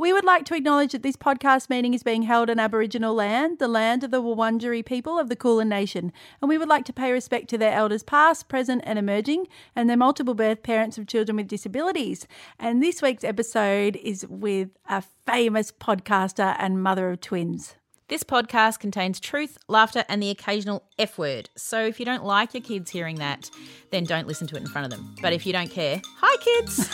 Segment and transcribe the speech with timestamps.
[0.00, 3.58] We would like to acknowledge that this podcast meeting is being held on Aboriginal land,
[3.58, 6.92] the land of the Wurundjeri people of the Kulin Nation, and we would like to
[6.94, 11.06] pay respect to their elders past, present, and emerging, and their multiple birth parents of
[11.06, 12.26] children with disabilities.
[12.58, 17.74] And this week's episode is with a famous podcaster and mother of twins.
[18.08, 21.50] This podcast contains truth, laughter, and the occasional F word.
[21.56, 23.50] So if you don't like your kids hearing that,
[23.90, 25.14] then don't listen to it in front of them.
[25.20, 26.88] But if you don't care, hi kids!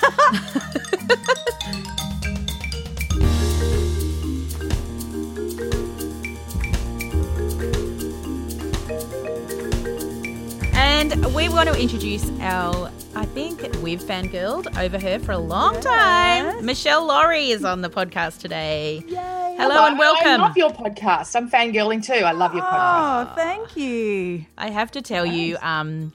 [10.96, 15.78] And we want to introduce our, I think we've fangirled over her for a long
[15.82, 16.64] time.
[16.64, 19.04] Meshel Laurie is on the podcast today.
[19.06, 19.56] Yay.
[19.58, 20.26] Hello and welcome.
[20.26, 21.36] I love your podcast.
[21.36, 22.24] I'm fangirling too.
[22.24, 23.28] I love your podcast.
[23.30, 24.46] Oh, thank you.
[24.56, 26.14] I have to tell you, um,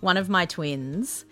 [0.00, 1.26] one of my twins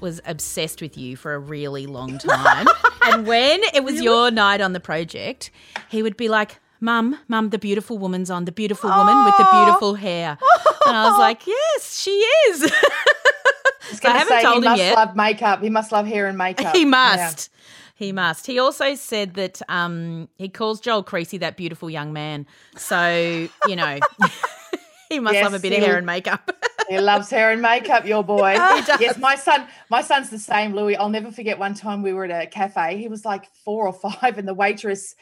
[0.00, 2.66] was obsessed with you for a really long time.
[3.06, 5.50] and when it was your night on the project,
[5.88, 9.48] he would be like, Mum, Mum, the beautiful woman's on, the beautiful woman with the
[9.52, 10.38] beautiful hair.
[10.86, 12.72] And I was like, Yes, she is.
[14.04, 15.62] I, I haven't say, told he him must love makeup.
[15.62, 16.74] He must love hair and makeup.
[16.74, 16.90] He Yeah.
[16.90, 17.50] must.
[17.96, 18.46] He must.
[18.46, 22.46] He also said that um, he calls Joel Creasy that beautiful young man.
[22.76, 24.00] So, you know,
[25.10, 26.50] he must Yes, love a bit of hair and makeup.
[26.88, 28.54] He loves hair and makeup, your boy.
[28.54, 30.96] yes, my son, my son's the same, Louis.
[30.96, 32.96] I'll never forget one time we were at a cafe.
[32.96, 35.14] He was like four or five, and the waitress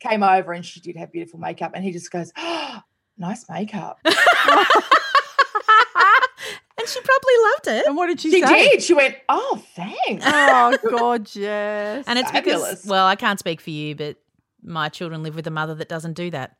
[0.00, 2.80] came over and she did have beautiful makeup, and he just goes, oh,
[3.18, 4.14] "Nice makeup." and
[6.88, 7.86] she probably loved it.
[7.86, 8.68] And what did she, She say?
[8.70, 8.82] did.
[8.82, 12.06] She went, "Oh, thanks." Oh, gorgeous.
[12.06, 12.70] And it's Fabulous.
[12.70, 14.16] because, well, I can't speak for you, but
[14.62, 16.56] my children live with a mother that doesn't do that.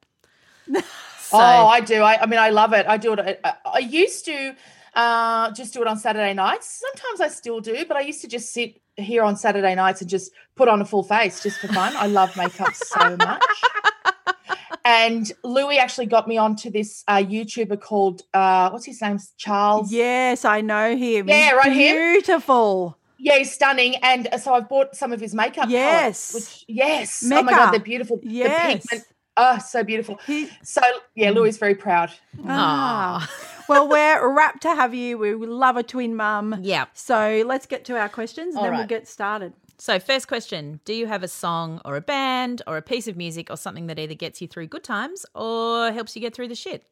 [1.33, 2.03] Oh, so, Oh, I do.
[2.03, 2.87] I, I mean, I love it.
[2.87, 3.41] I do it.
[3.45, 4.55] I, I used to
[4.97, 6.83] uh, just do it on Saturday nights.
[6.85, 10.11] Sometimes I still do, but I used to just sit here on Saturday nights and
[10.11, 11.95] just put on a full face just for fun.
[11.97, 13.43] I love makeup so much.
[14.85, 19.19] And Louis actually got me onto this uh, YouTuber called uh, what's his name?
[19.37, 19.93] Charles.
[19.93, 21.29] yes, I know him.
[21.29, 21.97] Yeah, right, him.
[21.97, 22.97] Beautiful.
[23.19, 23.97] Yeah, he's stunning.
[23.97, 25.69] And uh, so I've bought some of his makeup.
[25.69, 26.31] Yes.
[26.31, 27.23] palettes, which yes.
[27.33, 28.21] Oh my god, they're beautiful.
[28.23, 28.85] Yes.
[28.85, 29.09] The pigment.
[29.37, 30.21] Oh, so beautiful.
[30.27, 30.81] He- So
[31.17, 32.13] yeah, Louis is very proud.
[32.47, 33.29] Ah.
[33.69, 35.19] Well, we're wrapped to have you.
[35.19, 36.57] We love a twin mum.
[36.63, 36.87] Yeah.
[36.95, 39.53] So let's get to our questions and All then we'll get started.
[39.79, 43.17] so first question Do you have a song or a band or a piece of
[43.17, 46.49] music or something that either gets you through good times or helps you get through
[46.49, 46.85] the shit?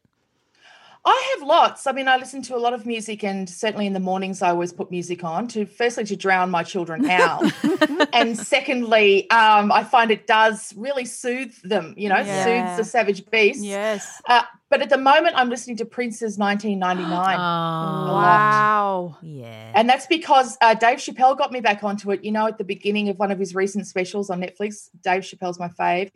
[1.07, 1.85] I have lots.
[1.85, 4.49] I mean, I listen to a lot of music, and certainly in the mornings, I
[4.49, 7.43] always put music on to firstly to drown my children out,
[8.13, 11.93] and secondly, um, I find it does really soothe them.
[11.95, 12.43] You know, Yeah.
[12.43, 13.63] soothes the savage beast.
[13.63, 14.19] Yes.
[14.27, 14.41] Uh,
[14.75, 17.39] but at the moment, I'm listening to Prince's 1999.
[17.77, 19.17] Oh, Wow.
[19.21, 19.71] yeah.
[19.73, 22.25] And that's because uh, Dave Chappelle got me back onto it.
[22.25, 25.59] You know, at the beginning of one of his recent specials on Netflix, Dave Chappelle's
[25.59, 26.11] my fave,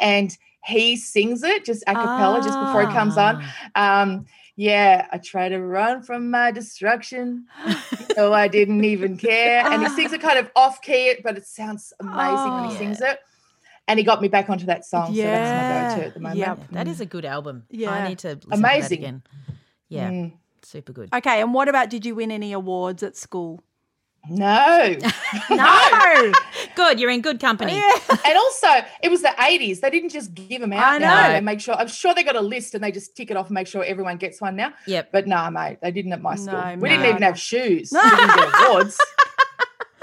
[0.00, 3.42] and he sings it just a cappella just before he comes on.
[3.76, 4.26] Um,
[4.56, 7.46] yeah, I try to run from my destruction,
[8.14, 9.64] so I didn't even care.
[9.70, 12.78] And he sings it kind of off key, but it sounds amazing when he Oh.
[12.78, 13.18] sings it.
[13.88, 16.38] And he got me back onto that song, so that's my go-to at the moment.
[16.38, 16.58] Yep.
[16.72, 17.64] That is a good album.
[17.70, 17.90] Yeah.
[17.90, 18.82] I need to listen Amazing.
[18.82, 19.22] to that again.
[19.88, 20.32] Yeah, Mm.
[20.62, 21.08] super good.
[21.12, 21.40] Okay.
[21.40, 23.62] And what about did you win any awards at school?
[24.28, 24.96] No.
[25.50, 26.32] No.
[26.76, 27.74] Good, you're in good company.
[27.76, 27.98] yeah.
[28.08, 28.68] and also,
[29.02, 29.80] it was the 80s.
[29.80, 31.26] They didn't just give them out I now.
[31.26, 31.32] know.
[31.32, 33.46] They make sure, I'm sure they got a list and they just tick it off
[33.46, 34.72] and make sure everyone gets one now.
[34.86, 35.10] Yep.
[35.12, 36.52] But no, nah, mate, they didn't at my school.
[36.60, 37.08] No, we didn't no.
[37.10, 37.90] even have shoes.
[37.92, 38.98] we didn't get awards.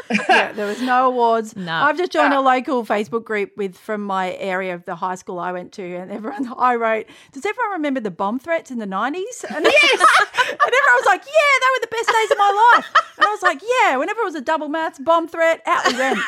[0.30, 1.56] yeah, there was no awards.
[1.68, 1.74] No.
[1.74, 2.42] I've just joined a ah.
[2.42, 6.12] local Facebook group with from my area of the high school I went to, and
[6.12, 10.02] everyone I wrote, "Does everyone remember the bomb threats in the '90s?" And yes,
[10.40, 12.86] and everyone was like, "Yeah, they were the best days of my life."
[13.18, 15.98] And I was like, "Yeah, whenever it was a double maths bomb threat, out we
[15.98, 16.20] went."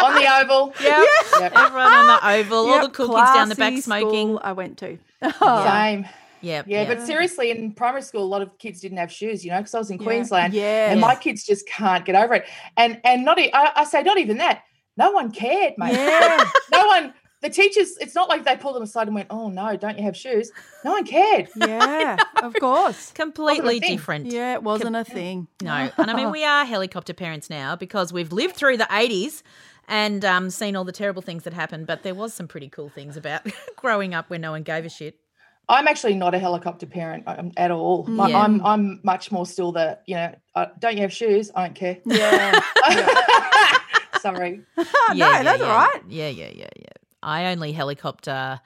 [0.00, 0.74] On the oval.
[0.80, 1.06] Yep.
[1.40, 1.52] Yep.
[1.54, 4.38] Everyone on the oval, all the cool kids down the back smoking.
[4.40, 4.98] I went to.
[5.22, 6.06] Same.
[6.40, 6.66] Yep.
[6.68, 6.88] Yeah, yep.
[6.88, 9.74] but seriously, in primary school, a lot of kids didn't have shoes, you know, because
[9.74, 12.46] I was in Queensland, yeah, and my kids just can't get over it.
[12.76, 14.62] And and not, I say, not even that.
[14.98, 15.92] No one cared, mate.
[15.92, 16.44] Yeah.
[16.72, 17.14] no one.
[17.40, 17.96] The teachers.
[17.98, 20.50] It's not like they pulled them aside and went, "Oh no, don't you have shoes?"
[20.84, 21.48] No one cared.
[21.56, 23.12] yeah, of course.
[23.14, 24.26] completely different.
[24.26, 25.46] Yeah, it wasn't a thing.
[25.62, 29.44] No, and I mean we are helicopter parents now because we've lived through the eighties
[29.86, 31.86] and um, seen all the terrible things that happened.
[31.86, 33.46] But there was some pretty cool things about
[33.76, 35.20] growing up where no one gave a shit.
[35.68, 38.04] I'm actually not a helicopter parent um, at all.
[38.06, 38.42] My- Yeah.
[38.42, 40.34] I'm I'm much more still the you know.
[40.54, 41.50] Uh, don't you have shoes?
[41.54, 41.98] I don't care.
[42.04, 42.60] Yeah.
[44.20, 44.62] Sorry.
[44.76, 44.84] no,
[45.14, 45.16] that's
[45.60, 45.66] yeah.
[45.66, 46.02] all right.
[46.08, 46.88] Yeah, yeah, yeah, yeah.
[47.22, 48.60] I only helicopter.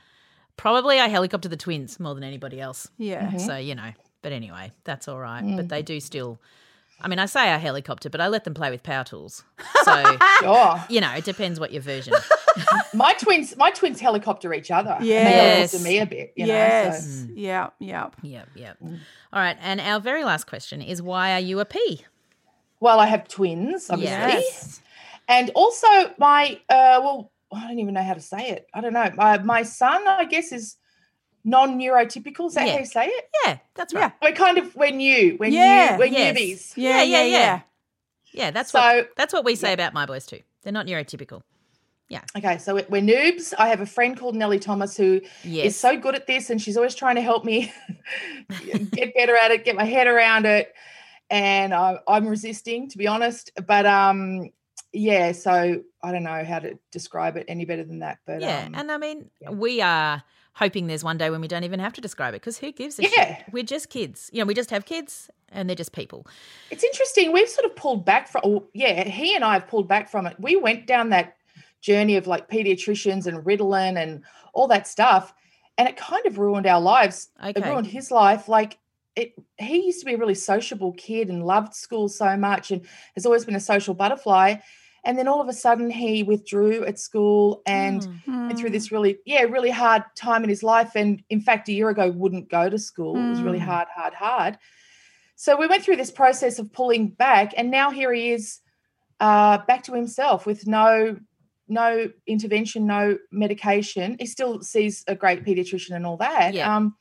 [0.56, 2.88] Probably I helicopter the twins more than anybody else.
[2.98, 3.36] Yeah.
[3.36, 5.42] So you know, but anyway, that's all right.
[5.44, 5.56] Mm.
[5.56, 6.40] But they do still.
[7.02, 9.44] I mean, I say I helicopter, but I let them play with power tools.
[9.84, 10.80] So Sure.
[10.88, 12.14] you know, it depends what your version.
[12.94, 14.90] My twins, my twins helicopter each other.
[14.92, 15.72] and They Yes.
[15.72, 16.32] helicopter me a bit.
[16.36, 17.04] You Know, yes.
[17.06, 17.26] so.
[17.34, 17.70] Yeah.
[17.80, 18.10] Yeah.
[18.22, 18.76] Yep, yep.
[18.82, 22.04] All right, and our very last question is why are you a P?
[22.80, 24.16] Well, I have twins, obviously.
[24.16, 24.80] Yes.
[25.28, 25.86] And also
[26.18, 28.66] my uh well, I don't even know how to say it.
[28.74, 29.10] I don't know.
[29.16, 30.76] My my son, I guess, is
[31.44, 32.46] non-neurotypical.
[32.48, 32.72] Is that Yeah.
[32.74, 33.28] how you say it?
[33.44, 34.12] Yeah, that's right.
[34.22, 35.36] We're kind of we're new.
[35.38, 35.98] We're Yeah, new.
[35.98, 36.36] We're yes.
[36.36, 36.72] newbies.
[36.76, 37.02] Yeah.
[37.02, 37.02] Yeah.
[37.02, 37.38] yeah, yeah.
[37.38, 37.60] Yeah.
[38.34, 40.40] Yeah, that's So- what that's what we say about my boys too.
[40.62, 41.42] They're not neurotypical.
[42.08, 42.20] Yeah.
[42.36, 43.54] Okay, so we're, noobs.
[43.58, 45.76] I have a friend called Nellie Thomas who is Yes.
[45.76, 47.72] so good at this, and she's always trying to help me
[48.92, 50.74] get better at it, get my head around it.
[51.30, 53.50] And I, I'm resisting, to be honest.
[53.66, 54.50] But um,
[54.92, 55.32] yeah.
[55.32, 58.18] So I don't know how to describe it any better than that.
[58.26, 60.22] But yeah, um, and I mean, we are
[60.54, 62.98] hoping there's one day when we don't even have to describe it because who gives
[62.98, 63.08] a Yeah.
[63.36, 63.44] shit?
[63.52, 64.28] We're just kids.
[64.32, 66.26] You know, we just have kids and they're just people.
[66.70, 67.32] It's interesting.
[67.32, 70.10] We've sort of pulled back from, or, oh, yeah, he and I have pulled back
[70.10, 70.36] from it.
[70.38, 71.36] We went down that
[71.80, 74.22] journey of like pediatricians and Ritalin and
[74.52, 75.34] all that stuff,
[75.78, 77.30] and it kind of ruined our lives.
[77.42, 77.68] It Okay.
[77.68, 78.48] ruined his life.
[78.48, 78.78] Like
[79.16, 82.86] it, he used to be a really sociable kid and loved school so much, and
[83.14, 84.56] has always been a social butterfly.
[85.04, 88.46] And then all of a sudden, he withdrew at school and Hmm.
[88.46, 90.92] went through this really, yeah, really hard time in his life.
[90.94, 93.16] And in fact, a year ago, wouldn't go to school.
[93.16, 93.62] It was really Mm.
[93.66, 94.58] hard, hard, hard.
[95.34, 98.60] So we went through this process of pulling back, and now here he is,
[99.18, 101.16] uh, back to himself with no,
[101.68, 104.16] no intervention, no medication.
[104.20, 106.54] He still sees a great pediatrician and all that.
[106.54, 106.76] Yeah.
[106.76, 106.94] Um,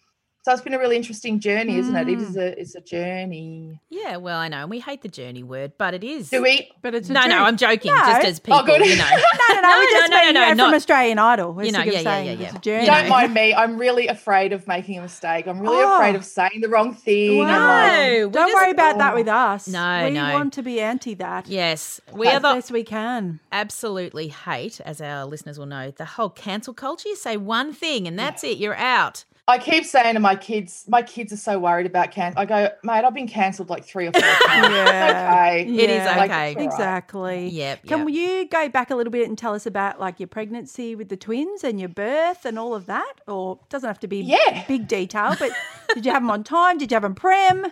[0.44, 2.10] so it's been a really interesting journey, isn't it?
[2.10, 2.40] It is hmm.
[2.40, 3.80] a, it's a journey.
[3.90, 6.30] Yeah, well, I know, and we hate the journey word, but it is.
[6.30, 6.72] Do we?
[6.82, 7.44] But it's a No, no.
[7.44, 7.94] I'm joking.
[7.94, 8.00] No.
[8.00, 8.86] Just as oh, people, Oh, good.
[8.86, 9.06] you know.
[9.52, 9.68] No, no, no.
[9.70, 11.54] No, we just no, no, mean, no, you know, not- Australian Idol.
[11.54, 12.56] We're You know, sick yeah, yeah, yeah, it's yeah.
[12.56, 12.86] a journey.
[12.88, 13.54] Don't mind me.
[13.54, 15.46] I'm really afraid of making a mistake.
[15.48, 15.96] I'm really Oh.
[15.98, 17.42] afraid of saying the wrong thing.
[17.42, 19.16] I'm like, No, Don't just- worry about that oh.
[19.16, 19.68] with us.
[19.68, 20.34] No, we no.
[20.34, 21.48] want to be anti that.
[21.48, 23.40] Yes, we as are the best we can.
[23.52, 27.10] absolutely hate, as our listeners will know, the whole cancel culture.
[27.10, 29.26] You say one thing and that's it, you're out.
[29.48, 32.33] I keep saying to my kids, my kids are so worried about can.
[32.38, 34.68] I go, mate, I've been cancelled like three or four times.
[34.71, 35.56] Yeah.
[35.57, 35.62] okay.
[35.74, 36.16] It is Yeah.
[36.16, 36.52] Like, okay.
[36.52, 36.74] it's all right.
[36.74, 37.48] Exactly.
[37.50, 38.16] Yep, Can yep.
[38.16, 41.18] you go back a little bit and tell us about like your pregnancy with the
[41.18, 43.14] twins and your birth and all of that?
[43.28, 44.64] Or it doesn't have to be Yeah.
[44.68, 45.52] big detail, but
[45.95, 46.78] did you have them on time?
[46.78, 47.66] Did you have them prem?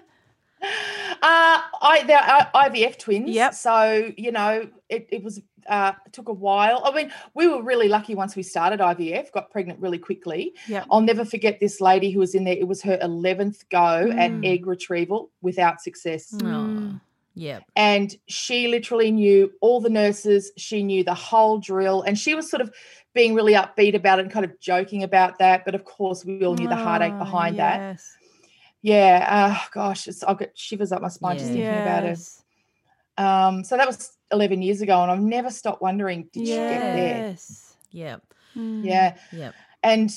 [0.62, 0.68] Uh,
[1.22, 3.30] I they're uh, IVF twins.
[3.30, 3.54] Yep.
[3.54, 6.82] So you know, it, it was uh, took a while.
[6.86, 9.32] I mean, we were really lucky once we started IVF.
[9.32, 10.54] Got pregnant really quickly.
[10.68, 10.86] Yep.
[10.92, 12.56] I'll never forget this lady who was in there.
[12.58, 14.18] It was her eleventh go Mm.
[14.20, 16.34] at egg retrieval without success.
[16.44, 17.00] Oh,
[17.36, 17.64] yep.
[17.76, 22.50] and she literally knew all the nurses she knew the whole drill and she was
[22.50, 22.70] sort of
[23.14, 26.44] being really upbeat about it and kind of joking about that but of course we
[26.44, 28.02] all knew the heartache Oh, behind that
[28.82, 29.26] yeah
[29.56, 31.56] uh, gosh it's, i'll get shivers up my spine just Yeah.
[31.76, 32.20] thinking about it
[33.18, 36.82] um, so that was 11 years ago and i've never stopped wondering did she get
[36.96, 37.76] there Yes.
[37.92, 38.22] Yep.
[38.58, 38.86] Mm.
[38.86, 39.54] yeah Yep.
[39.84, 40.12] and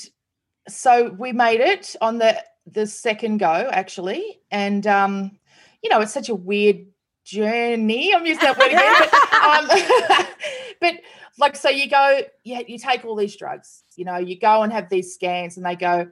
[0.69, 5.33] so we made it on the the second go actually and um
[5.83, 6.87] you know it's such a weird
[7.25, 10.26] journey i'm using that word again but, um,
[10.81, 10.95] but
[11.38, 14.73] like so you go yeah you take all these drugs you know you go and
[14.73, 16.07] have these scans and they go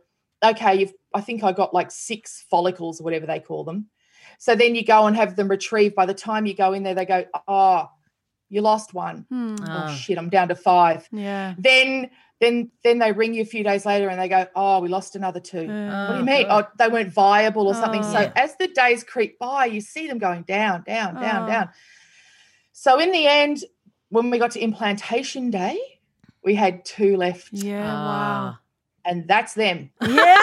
[0.44, 3.86] okay you've i think i got like six follicles or whatever they call them
[4.42, 5.94] So then you go and have them retrieved.
[5.94, 7.90] By the time you go in there, they go, "Oh,
[8.48, 9.26] you lost one.
[9.28, 9.56] Hmm.
[9.68, 9.94] Oh Oh.
[9.94, 11.06] shit, I'm down to five.
[11.12, 11.54] Yeah.
[11.58, 12.08] Then
[12.40, 15.14] then then they ring you a few days later and they go, "Oh, we lost
[15.14, 15.68] another two.
[15.70, 16.46] Uh, What do you mean?
[16.48, 18.00] Oh, they weren't viable or something.
[18.02, 18.12] Oh.
[18.14, 18.32] So Yeah.
[18.34, 21.46] as the days creep by, you see them going down, down, down, Oh.
[21.46, 21.68] down.
[22.72, 23.58] So in the end,
[24.08, 25.78] when we got to implantation day,
[26.42, 27.84] we had two left, yeah.
[27.86, 28.58] Ah.
[29.04, 29.90] and that's them.
[30.00, 30.36] Wow.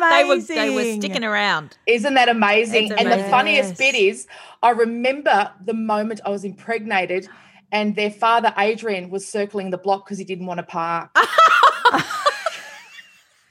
[0.00, 0.22] Yeah.
[0.22, 1.76] They were they were sticking around.
[1.86, 2.92] Isn't that amazing?
[2.92, 3.78] It's And the funniest Yes.
[3.78, 4.26] bit is,
[4.62, 7.28] I remember the moment I was impregnated,
[7.72, 11.10] and their father Adrian was circling the block because he didn't want to park.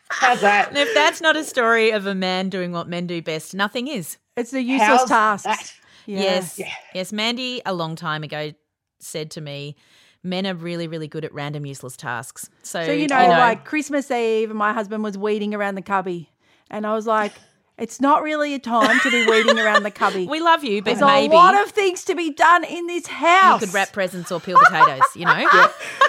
[0.10, 0.70] How's that?
[0.70, 3.88] And if that's not a story of a man doing what men do best, nothing
[3.88, 4.18] is.
[4.38, 5.80] It's a useless How's tasks.
[6.06, 6.20] Yeah.
[6.22, 6.60] Yes.
[6.60, 6.72] Yeah.
[6.94, 7.12] Yes.
[7.12, 8.52] Mandy, a long time ago,
[9.00, 9.76] said to me,
[10.24, 12.50] men are really, really good at random useless tasks.
[12.64, 16.30] So, So you know, like Christmas Eve, my husband was weeding around the cubby,
[16.70, 17.34] and I was like,
[17.78, 20.28] "It's not really a time to be weeding around the cubby.
[20.30, 23.08] we love you, but There's maybe a lot of things to be done in this
[23.08, 23.62] house.
[23.62, 25.34] you could wrap presents or peel potatoes, you know?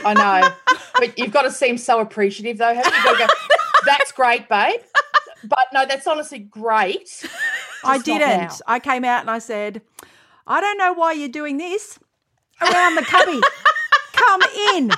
[0.05, 0.79] I know.
[0.99, 2.75] But you've got to seem so appreciative, though.
[2.75, 2.97] Haven't you?
[3.11, 3.55] You've got to go,
[3.87, 4.81] that's great, babe.
[5.45, 7.25] But no, that's honestly great.
[7.85, 8.63] I Just not didn't.
[8.67, 9.83] I came out and I said,
[10.47, 11.99] "I don't know why you're doing this
[12.63, 13.41] around the cubby.
[14.15, 14.41] Come
[14.75, 14.91] in,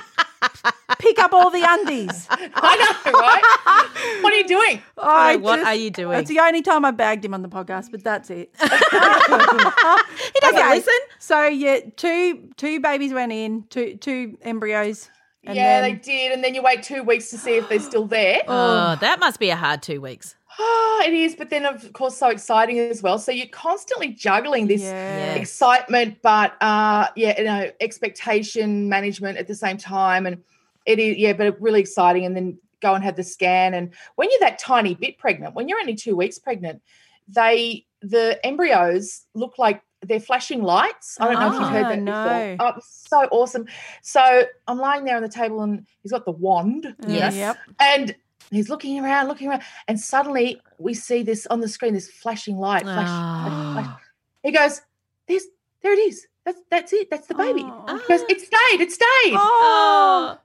[0.99, 4.23] pick up all the undies." I know, right?
[4.23, 4.81] what are you doing?
[4.97, 6.19] I what are you doing?
[6.19, 8.51] It's the only time I bagged him on the podcast, but that's it.
[8.59, 10.69] he doesn't Okay.
[10.69, 10.93] listen.
[11.19, 15.09] So yeah, two two babies went in, two two embryos.
[15.45, 16.31] And yeah, then, they did.
[16.33, 18.41] And then you wait two weeks to see if they're still there.
[18.49, 20.35] Oh, that must be a hard two weeks.
[20.59, 21.35] Oh, it is.
[21.35, 23.17] But then, of course, so exciting as well.
[23.17, 25.35] So you're constantly juggling this Yeah.
[25.35, 30.25] excitement, but uh, yeah, you know, expectation management at the same time.
[30.25, 30.43] And
[30.87, 32.25] it is, yeah, but really exciting.
[32.25, 33.73] And then go and have the scan.
[33.75, 36.81] And when you're that tiny bit pregnant, when you're only two weeks pregnant,
[37.27, 41.17] they, the embryos look like they're flashing lights.
[41.19, 42.51] I don't know if you've heard Ah, that no.
[42.55, 42.67] before.
[42.67, 43.65] Oh, it's so awesome.
[44.03, 46.95] So I'm lying there on the table and he's got the wand.
[47.07, 47.35] you Yes.
[47.35, 47.57] Yep.
[47.79, 48.15] and
[48.51, 52.57] he's looking around, looking around, and suddenly we see this on the screen, this flashing
[52.57, 52.83] light.
[52.83, 53.85] Flash, flash, flash.
[53.89, 53.97] Oh.
[54.43, 54.81] He goes,
[55.27, 55.45] "There's,
[55.81, 56.27] there it is.
[56.45, 57.09] That's that's it.
[57.09, 57.97] That's the baby." Oh.
[58.07, 58.79] He goes, "It stayed.
[58.81, 59.33] It stayed.
[59.35, 60.37] Oh.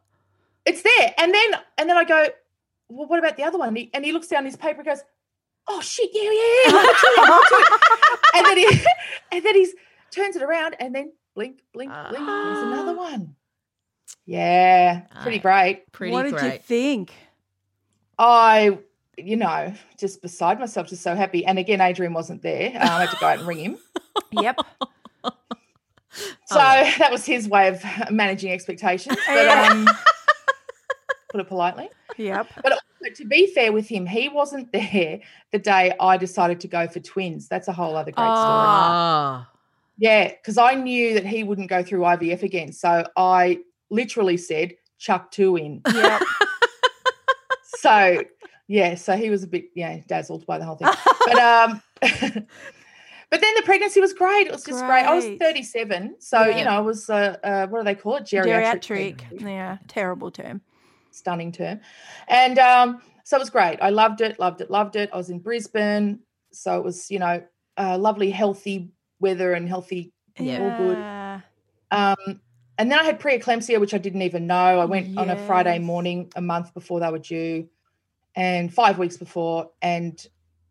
[0.65, 2.27] It's there." And then and then I go,
[2.89, 4.87] "Well, what about the other one?" And he, and he looks down his paper and
[4.87, 5.03] goes,
[5.69, 6.31] "Oh shit, yeah, yeah."
[6.67, 6.83] yeah.
[6.83, 8.87] look to it, look to it." and then he
[9.33, 9.75] and then he's
[10.11, 12.27] turns it around and then blink, blink, blink.
[12.27, 13.35] There's another one.
[14.25, 15.41] Yeah, pretty Aye.
[15.41, 15.93] great.
[15.93, 17.13] Pretty what did you think?
[18.19, 18.79] I,
[19.17, 21.45] you know, just beside myself, just so happy.
[21.45, 22.71] And again, Adrian wasn't there.
[22.71, 23.79] Um, I had to go out and ring him.
[24.31, 24.61] Yep.
[26.47, 29.17] So that was his way of managing expectations.
[29.27, 29.89] But um,
[31.33, 31.89] put it politely.
[32.19, 32.47] Yep.
[32.63, 35.19] But also, to be fair with him, he wasn't there
[35.51, 37.49] the day I decided to go for twins.
[37.49, 38.29] That's a whole other great story.
[38.37, 39.47] Oh.
[39.99, 42.73] Yeah, because I knew that he wouldn't go through IVF again.
[42.73, 43.61] So I
[43.91, 45.81] literally said, chuck two in.
[45.93, 46.23] Yep.
[47.65, 48.23] so
[48.69, 50.89] yeah, so he was a bit yeah dazzled by the whole thing.
[51.27, 51.83] But um,
[53.31, 54.47] but then the pregnancy was great.
[54.47, 55.05] It was just great.
[55.05, 56.59] I was 37, so Yeah.
[56.59, 58.25] you know I was uh, uh, what do they call it?
[58.25, 59.19] Geriatric.
[59.19, 59.41] Geriatric.
[59.41, 59.79] Yeah.
[59.89, 60.63] Terrible term.
[61.13, 61.81] Stunning term,
[62.29, 63.79] and um, so it was great.
[63.81, 65.11] I loved it, loved it, loved it.
[65.13, 67.43] I was in Brisbane, so it was you know
[67.77, 68.91] uh, lovely, healthy
[69.21, 70.13] weather and healthy.
[70.39, 70.61] Yeah.
[70.61, 71.05] All good.
[71.91, 72.41] Um,
[72.79, 74.81] and then I had preeclampsia, which I didn't even know.
[74.81, 77.69] I went on a Friday morning, a month before they were due,
[78.35, 80.25] and five weeks before, and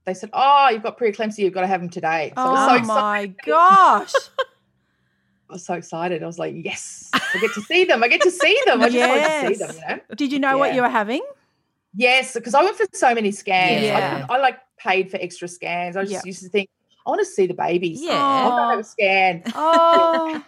[0.05, 1.39] they said, "Oh, you've got preeclampsia.
[1.39, 4.13] You've got to have them today." So was so Oh my gosh.
[5.51, 6.23] I was so excited.
[6.23, 8.01] I was like, "Yes, I get to see them.
[8.03, 8.81] I get to see them.
[8.81, 10.15] I just wanted to see them." You know?
[10.15, 11.21] Did you know what you were having?
[11.93, 13.83] Yes, because I went for so many scans.
[13.83, 14.11] I, Yeah.
[14.13, 15.97] couldn't- I like paid for extra scans.
[15.97, 16.25] I just Yep.
[16.25, 16.69] used to think,
[17.05, 18.01] I want to see the babies.
[18.01, 18.13] Yeah.
[18.13, 18.79] I'll go have Oh.
[18.79, 19.43] a scan.
[19.53, 20.43] Oh,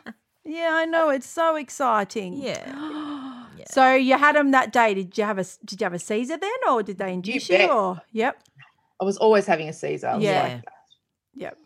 [0.46, 1.10] yeah, I know.
[1.10, 2.34] It's so exciting.
[2.36, 2.64] Yeah.
[3.70, 4.94] So you had them that day.
[4.94, 7.58] Did you have a Did you have a Caesar then, or did they induce you?
[7.58, 7.70] bet.
[7.72, 8.42] Or yep,
[9.02, 10.08] I was always having a Caesar.
[10.10, 10.44] I was Yeah.
[10.44, 10.64] like,
[11.34, 11.58] yep.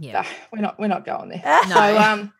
[0.00, 0.22] Yeah.
[0.24, 1.42] "Ah, we're not we're not going there.
[1.68, 1.74] No.
[1.74, 2.32] So um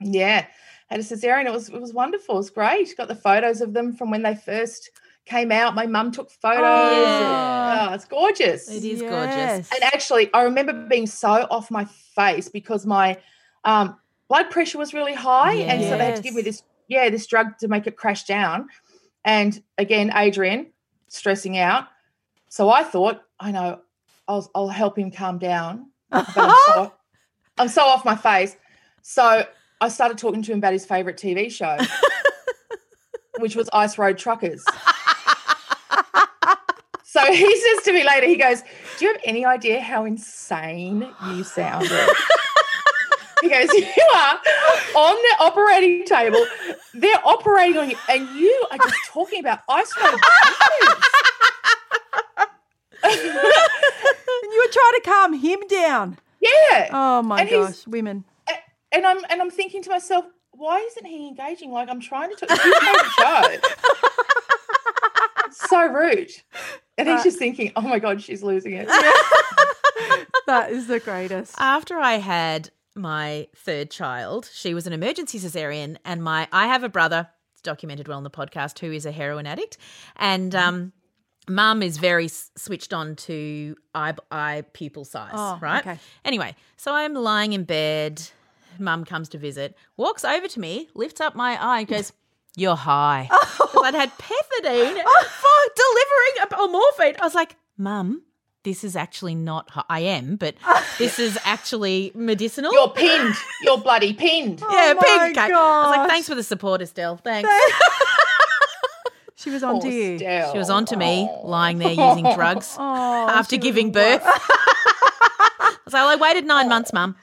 [0.00, 0.46] yeah,
[0.88, 1.46] had a cesarean.
[1.46, 2.36] It was it was wonderful.
[2.36, 2.96] It was great.
[2.96, 4.90] Got the photos of them from when they first
[5.26, 5.74] came out.
[5.74, 7.20] My mum took photos.
[7.20, 7.88] Yeah.
[7.90, 8.68] Oh, it's gorgeous.
[8.68, 9.10] It is Yes.
[9.10, 9.70] gorgeous.
[9.72, 13.18] And actually, I remember being so off my face because my
[13.64, 17.10] um, blood pressure was really high, and so they had to give me this yeah
[17.10, 18.68] this drug to make it crash down.
[19.24, 20.72] And again, Adrian
[21.08, 21.88] stressing out.
[22.48, 23.80] So I thought, I know,
[24.26, 25.90] I'll I'll help him calm down.
[26.10, 26.92] But I'm so,
[27.58, 28.56] I'm so off my face.
[29.02, 29.44] So
[29.80, 31.76] I started talking to him about his favorite TV show,
[33.38, 34.64] which was Ice Road Truckers.
[37.04, 38.62] So he says to me later, he goes,
[38.98, 41.90] Do you have any idea how insane you sounded?
[43.40, 44.34] he goes, You are
[44.94, 46.44] on the operating table.
[46.94, 50.20] They're operating on you, and you are just talking about isolated
[53.04, 56.18] And you were trying to calm him down.
[56.40, 56.90] Yeah.
[56.92, 58.24] Oh my And gosh, women.
[58.92, 61.70] And I'm and I'm thinking to myself, why isn't he engaging?
[61.72, 63.70] Like I'm trying to talk it's his favorite
[65.62, 65.66] show.
[65.68, 66.30] so rude.
[66.96, 68.88] And he's just thinking, oh my God, she's losing it.
[70.46, 71.54] That is the greatest.
[71.58, 76.82] After I had my third child, she was an emergency cesarean, and my I have
[76.84, 77.28] a brother.
[77.52, 79.76] It's documented well in the podcast who is a heroin addict,
[80.16, 80.92] and um,
[81.50, 85.32] mum is very switched on to eye eye pupil size.
[85.34, 85.80] Oh, right.
[85.86, 85.98] okay.
[86.24, 88.22] Anyway, so I'm lying in bed.
[88.80, 92.12] Mum comes to visit, walks over to me, lifts up my eye, and goes.
[92.56, 93.28] You're high.
[93.60, 93.70] Oh.
[93.72, 95.24] 'Cause I'd had pethidine oh.
[95.42, 97.20] for delivering a, or morphine.
[97.20, 98.22] I was like, Mum,
[98.64, 99.70] this is actually not.
[99.70, 100.84] Hi- I am, but oh.
[100.98, 102.72] this is actually medicinal.
[102.72, 103.34] You're pinned.
[103.62, 104.60] You're bloody pinned.
[104.60, 105.36] yeah, Oh my pink.
[105.36, 105.52] cake.
[105.52, 107.16] I was like, thanks for the support, Estelle.
[107.18, 107.48] Thanks.
[109.36, 110.18] She was on to you.
[110.18, 110.52] Stell.
[110.52, 114.22] She was on to me, lying there using drugs Oh, after she was giving birth.
[114.24, 117.14] I was like, well, I waited nine months, Mum.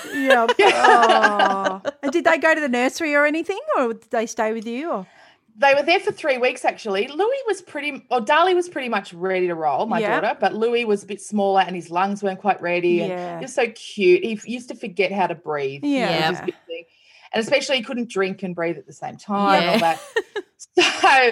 [0.14, 0.46] Yeah.
[0.58, 1.80] Oh.
[2.02, 4.90] And did they go to the nursery or anything, or did they stay with you?
[4.90, 5.06] Or
[5.56, 7.06] They were there for three weeks actually.
[7.08, 10.20] Louis was pretty, or Dali was pretty much ready to roll, my Yeah.
[10.20, 13.00] daughter, but Louis was a bit smaller and his lungs weren't quite ready.
[13.00, 13.38] And Yeah.
[13.38, 14.24] he was so cute.
[14.24, 15.84] He used to forget how to breathe.
[15.84, 16.30] Yeah.
[16.30, 16.86] was a big.
[17.32, 19.62] And especially he couldn't drink and breathe at the same time.
[19.62, 20.00] and All that.
[21.00, 21.30] so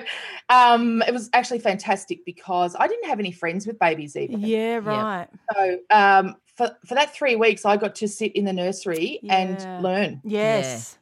[0.48, 4.40] um, it was actually fantastic because I didn't have any friends with babies even.
[4.40, 5.28] yeah, right.
[5.54, 9.36] So um, for, for that three weeks, I got to sit in the nursery Yeah.
[9.38, 10.98] and learn Yes.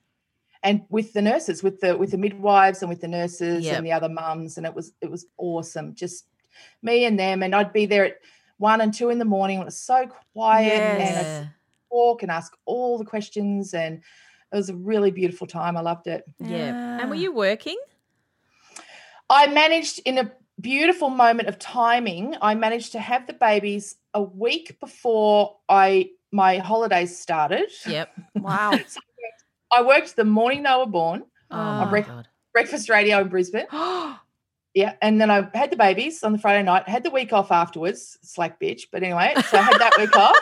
[0.63, 3.77] and with the nurses, with the with the midwives and with the nurses Yep.
[3.77, 5.95] and the other mums, and it was it was awesome.
[5.95, 6.27] Just
[6.83, 8.17] me and them, and I'd be there at
[8.59, 11.47] one and two in the morning when it was so quiet, and I'd Yeah.
[11.91, 13.99] walk and ask all the questions, and
[14.53, 15.77] it was a really beautiful time.
[15.77, 16.25] I loved it.
[16.39, 17.01] Yeah.
[17.01, 17.79] And were you working?
[19.31, 22.37] I managed in a beautiful moment of timing.
[22.43, 27.71] I managed to have the babies a week before I my holidays started.
[27.87, 28.11] Yep.
[28.35, 28.79] Wow.
[29.73, 32.29] I worked the morning they were born, Oh, my rec- God.
[32.53, 33.67] breakfast radio in Brisbane.
[34.73, 37.51] Yeah, and then I had the babies on the Friday night, had the week off
[37.51, 38.83] afterwards, slack bitch.
[38.93, 40.37] But anyway, so I had that week off.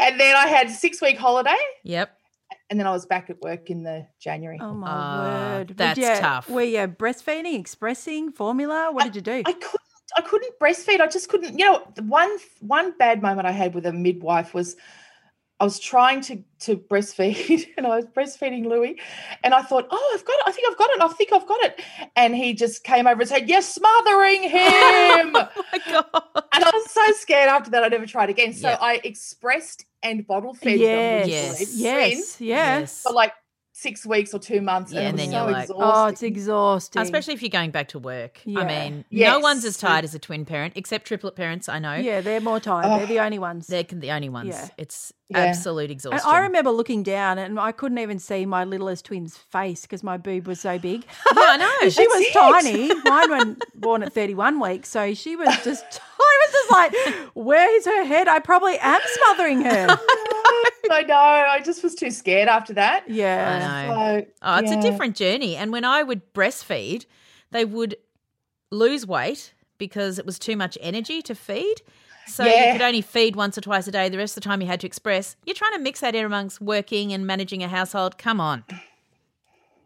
[0.00, 2.10] And then I had six week holiday, Yep.
[2.70, 4.58] And then I was back at work in the January.
[4.60, 5.18] Oh my Ah,
[5.58, 5.68] word.
[5.70, 6.48] Would that's you- tough.
[6.48, 8.90] Were you breastfeeding, expressing, formula?
[8.92, 9.42] What did you do?
[9.44, 9.80] I couldn't
[10.16, 11.00] I couldn't breastfeed.
[11.00, 14.54] I just couldn't, you know, the one one bad moment I had with a midwife
[14.54, 14.76] was
[15.60, 18.98] I was trying to to breastfeed and I was breastfeeding Louis
[19.44, 20.42] and I thought, oh, I've got it.
[20.46, 21.00] I think I've got it.
[21.02, 21.80] I think I've got it.
[22.16, 25.36] And he just came over and said, You're smothering oh him.
[25.36, 26.44] Oh my God.
[26.52, 28.52] And I was so scared after that, I never tried again.
[28.54, 28.78] So Yeah.
[28.80, 31.26] I expressed and bottle fed yes.
[31.26, 31.60] them Yes.
[31.60, 32.08] literally, Yes.
[32.10, 33.02] twins, Yes.
[33.02, 33.32] for like
[33.80, 34.92] six weeks or two months.
[34.92, 35.92] Yeah, and, and then so you're like, exhausting.
[35.92, 37.02] Oh, it's exhausting.
[37.02, 38.40] Especially if you're going back to work.
[38.44, 38.60] Yeah.
[38.60, 41.68] I mean, no one's as tired as a twin parent, except triplet parents.
[41.68, 41.94] I know.
[41.94, 43.00] Yeah, they're more tired.
[43.00, 43.24] They're the oh.
[43.24, 43.66] only ones.
[43.66, 44.48] They're the only ones.
[44.50, 44.68] Yeah.
[44.76, 45.38] It's Yeah.
[45.38, 46.30] absolute And exhaustion.
[46.30, 50.16] I remember looking down and I couldn't even see my littlest twin's face because my
[50.16, 51.04] boob was so big.
[51.34, 51.88] Yeah, I know.
[51.88, 52.32] she was it.
[52.32, 52.88] tiny.
[53.04, 54.88] Mine was born at 31 weeks.
[54.90, 55.84] So she was just,
[56.20, 58.28] I was just like, where's her head?
[58.28, 59.86] I probably am smothering her.
[60.90, 61.14] I know.
[61.14, 63.08] I just was too scared after that.
[63.08, 63.60] Yeah.
[63.62, 64.20] I know.
[64.20, 64.78] So, Oh, it's yeah.
[64.78, 65.56] a different journey.
[65.56, 67.06] And when I would breastfeed,
[67.50, 67.96] they would
[68.70, 71.76] lose weight because it was too much energy to feed.
[72.26, 74.08] So you could only feed once or twice a day.
[74.08, 75.34] The rest of the time you had to express.
[75.46, 78.18] You're trying to mix that in amongst working and managing a household.
[78.18, 78.62] Come on.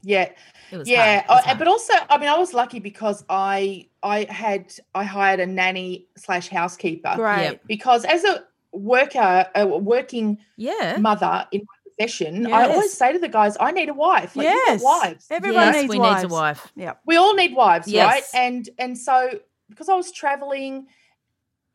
[0.02, 0.30] Yeah.
[0.70, 1.24] It was yeah, hard.
[1.24, 1.58] It was I- hard.
[1.58, 6.06] but also, I mean, I was lucky because I I had I hired a nanny
[6.16, 7.42] slash housekeeper Right.
[7.52, 7.60] Yep.
[7.66, 10.96] because as a worker, a working yeah.
[10.98, 14.34] mother in my profession, I always say to the guys, I need a wife.
[14.36, 14.82] Like, Yes.
[14.82, 15.26] wives.
[15.30, 16.22] Everyone yes, needs we wives.
[16.22, 16.72] need a wife.
[16.76, 17.00] Yep.
[17.06, 18.12] we all need wives, Yes.
[18.12, 18.24] right?
[18.34, 19.38] And and so
[19.70, 20.86] because I was traveling,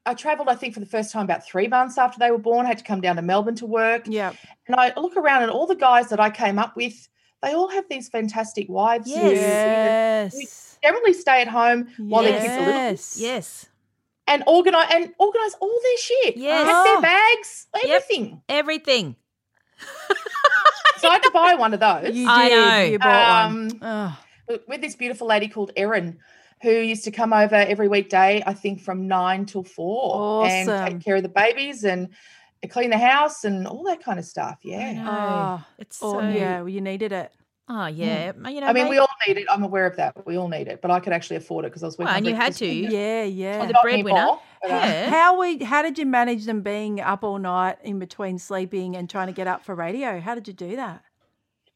[0.06, 2.66] I traveled, I think, for the first time about three months after they were born.
[2.66, 4.34] I had to come down to Melbourne to work, Yeah.
[4.68, 7.08] and I look around and all the guys that I came up with,
[7.42, 9.08] they all have these fantastic wives.
[9.14, 10.34] who Yes.
[10.36, 10.78] Yes.
[10.84, 12.82] generally stay at home while their kids are little
[13.18, 13.68] Yes.
[14.30, 14.36] Yes.
[14.36, 16.38] and organize and organize all their shit.
[16.38, 16.66] Yes.
[16.66, 16.84] Pack Oh.
[16.94, 17.84] their bags, Yep.
[18.02, 18.42] everything.
[18.50, 19.16] Everything.
[20.98, 22.28] So I had to buy one of those You did.
[22.28, 22.84] I know.
[22.92, 23.80] You bought Um, one.
[23.82, 24.12] Ugh.
[24.50, 26.20] with- with this beautiful lady called Erin,
[26.62, 31.02] who used to come over every weekday, I think from nine till four, and take
[31.06, 32.10] care of the babies and
[32.70, 34.58] clean the house and all that kind of stuff.
[34.64, 35.06] Yeah.
[35.08, 36.58] Oh, it's Oh, so yeah.
[36.60, 37.32] Well, you needed it.
[37.72, 38.68] Oh yeah, you know.
[38.68, 39.46] I mean, may- we all need it.
[39.50, 40.26] I'm aware of that.
[40.26, 42.08] We all need it, but I could actually afford it because I was working.
[42.08, 42.82] Well, and you had breakfast to.
[42.84, 43.66] with- Yeah, yeah.
[43.68, 44.18] the breadwinner.
[44.18, 45.10] anymore, but, uh, Yeah.
[45.12, 49.08] How we how did you manage them being up all night in between sleeping and
[49.08, 50.20] trying to get up for radio?
[50.20, 51.04] How did you do that?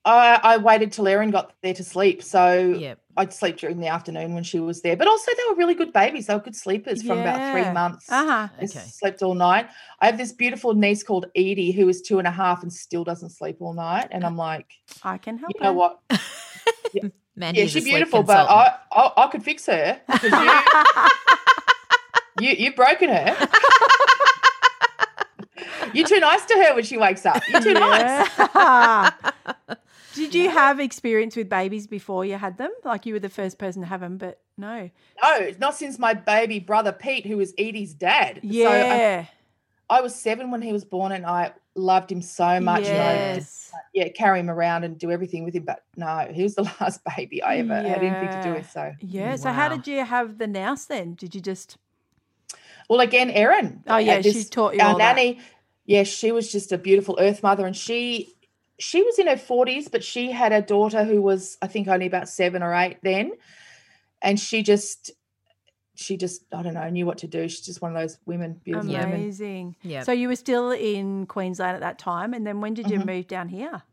[0.06, 3.00] I, I waited till Erin got there to sleep, so Yep.
[3.16, 4.96] I'd sleep during the afternoon when she was there.
[4.98, 6.28] But also, they were really good babies.
[6.28, 8.12] They were good sleepers from about three months.
[8.12, 8.48] Uh-huh.
[8.58, 8.68] Okay.
[8.68, 9.70] slept all night.
[10.00, 13.04] I have this beautiful niece called Edie who is two and a half and still
[13.04, 14.08] doesn't sleep all night.
[14.12, 14.72] And I'm like,
[15.04, 15.52] I can help.
[15.54, 15.74] you know her.
[15.74, 16.00] what?
[17.36, 18.48] Man, yeah, a she's beautiful, but.
[18.48, 20.00] I, I I could fix her.
[22.40, 23.48] You, you you've broken her.
[25.94, 27.42] You're too nice to her when she wakes up.
[27.50, 28.30] You're too nice.
[30.24, 30.32] Yeah.
[30.32, 32.72] Did you have experience with babies before you had them?
[32.84, 34.90] Like you were the first person to have them, but no.
[35.22, 38.40] No, not since my baby brother Pete, who was Edie's dad.
[38.42, 39.26] So I, Yeah.
[39.90, 42.86] I was seven when he was born, and I loved him so much.
[42.86, 43.72] And I yes.
[43.94, 45.64] yeah, carry him around and do everything with him.
[45.66, 48.72] But no, he was the last baby I ever had anything to do with.
[48.72, 49.36] So, Yeah.
[49.36, 51.16] So how did you have the nous then?
[51.16, 51.78] Did you just
[52.90, 53.84] well, again, Erin.
[53.88, 55.16] Oh, yeah, uh, she taught you our all that.
[55.16, 55.40] nanny.
[55.86, 58.36] Yeah, she was just a beautiful earth mother, and she
[58.80, 62.06] she was in her forties, but she had a daughter who was, I think, only
[62.08, 63.34] about seven or eight then,
[64.22, 65.12] and she just.
[65.96, 67.48] She just, I don't know, knew what to do.
[67.48, 69.14] She's just one of those women, beautiful women.
[69.14, 69.76] amazing?
[69.84, 70.06] Yep.
[70.06, 73.06] So you were still in Queensland at that time, and then when did you Mm-hmm.
[73.06, 73.84] move down here?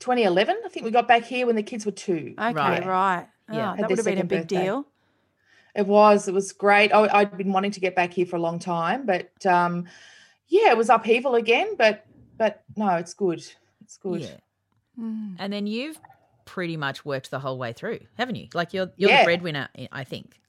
[0.00, 2.34] 2011, I think we got back here when the kids were two.
[2.36, 2.84] Okay, Right.
[2.84, 3.28] right.
[3.52, 3.70] Yeah.
[3.72, 4.64] Oh, Had that would have been a big birthday.
[4.64, 4.86] deal.
[5.76, 6.26] It was.
[6.26, 6.92] It was great.
[6.92, 9.86] I, I'd been wanting to get back here for a long time, but um,
[10.48, 11.76] yeah, it was upheaval again.
[11.78, 12.04] But
[12.36, 13.44] but no, it's good.
[13.86, 14.20] It's good.
[14.22, 14.36] Yeah.
[15.00, 15.36] Mm.
[15.38, 15.98] And then you've
[16.44, 18.48] pretty much worked the whole way through, haven't you?
[18.52, 19.20] Like you're you're Yeah.
[19.22, 20.40] the breadwinner, I think.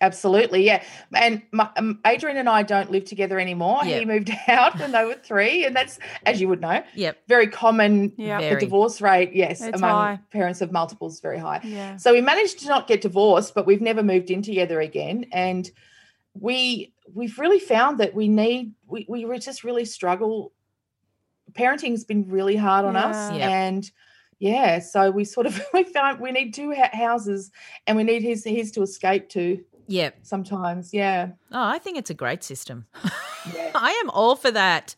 [0.00, 0.82] Absolutely, yeah.
[1.12, 3.80] And my, um, Adrian and I don't live together anymore.
[3.84, 3.98] Yeah.
[3.98, 7.18] He moved out when they were three, and that's, as you would know, Yep.
[7.26, 8.12] very common.
[8.16, 8.38] Yeah.
[8.38, 8.54] Very.
[8.54, 10.20] The divorce rate, yes, It's among high.
[10.30, 11.60] parents of multiples, is very high.
[11.64, 11.96] Yeah.
[11.96, 15.26] So we managed to not get divorced, but we've never moved in together again.
[15.32, 15.68] And
[16.34, 20.52] we we've really found that we need we we just really struggle.
[21.58, 23.38] Parenting's been really hard on us, Yeah.
[23.38, 23.48] Yeah.
[23.66, 23.90] and
[24.40, 27.50] yeah, so we sort of we found we need two houses,
[27.86, 29.58] and we need his his to escape to
[29.90, 30.18] Yep.
[30.22, 30.92] sometimes.
[30.92, 32.86] Yeah, Oh, I think it's a great system.
[33.54, 34.94] yeah, I am all for that.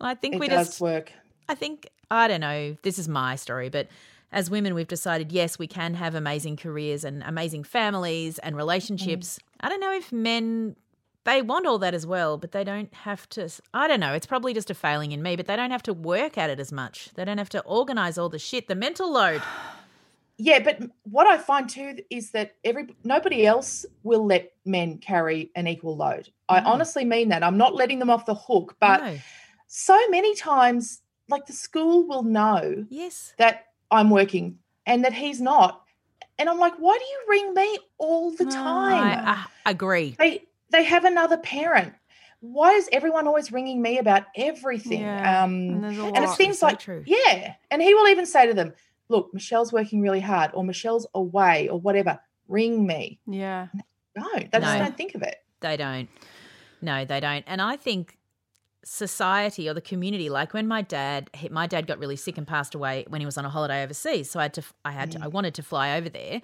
[0.00, 1.12] I think it we does just work.
[1.48, 2.76] I think I don't know.
[2.82, 3.86] This is my story, but
[4.32, 9.38] as women, we've decided yes, we can have amazing careers and amazing families and relationships.
[9.38, 9.42] Mm.
[9.60, 10.76] I don't know if men
[11.24, 13.48] they want all that as well, but they don't have to.
[13.74, 14.14] I don't know.
[14.14, 16.58] It's probably just a failing in me, but they don't have to work at it
[16.60, 17.10] as much.
[17.14, 19.40] They don't have to organize all the shit, the mental load.
[20.42, 25.50] Yeah, but what I find too is that every nobody else will let men carry
[25.54, 26.30] an equal load.
[26.48, 27.42] I honestly mean that.
[27.42, 29.18] I'm not letting them off the hook, but No.
[29.66, 33.34] so many times, like the school will know Yes.
[33.36, 35.82] that I'm working and that he's not,
[36.38, 38.50] and I'm like, why do you ring me all the No.
[38.50, 39.12] time?
[39.26, 40.16] I, I agree.
[40.18, 41.92] they they have another parent.
[42.40, 45.02] Why is everyone always ringing me about everything?
[45.02, 46.36] Yeah, Um, and there's a and it's lot.
[46.38, 47.02] things So like true.
[47.06, 48.72] yeah and he will even say to them
[49.08, 53.66] look Meshel's working really hard or Meshel's away or whatever ring me Yeah.
[54.16, 56.08] no they just don't think of it They don't.
[56.80, 57.44] No, they don't.
[57.46, 58.16] And I think
[58.82, 62.46] society or the community, like when my dad, he- my dad got really sick and
[62.46, 64.30] passed away when he was on a holiday overseas.
[64.30, 66.40] So I had to, I had to, I wanted to fly over there.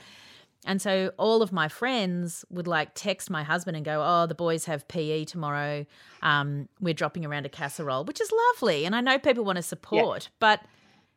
[0.65, 4.35] And so all of my friends would like text my husband and go, "Oh, the
[4.35, 5.87] boys have PE tomorrow.
[6.23, 9.63] Um, we're dropping around a casserole," which is lovely, and I know people want to
[9.63, 10.61] support, but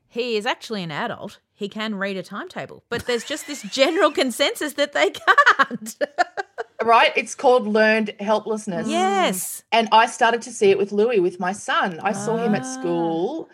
[0.08, 1.39] he is actually an adult.
[1.54, 5.95] He can read a timetable, but there's just this general consensus that they can't.
[6.84, 9.63] right it's called learned helplessness yes.
[9.73, 12.62] and i started to see it with louis with my son i saw him at
[12.63, 12.73] Ah.
[12.80, 13.49] school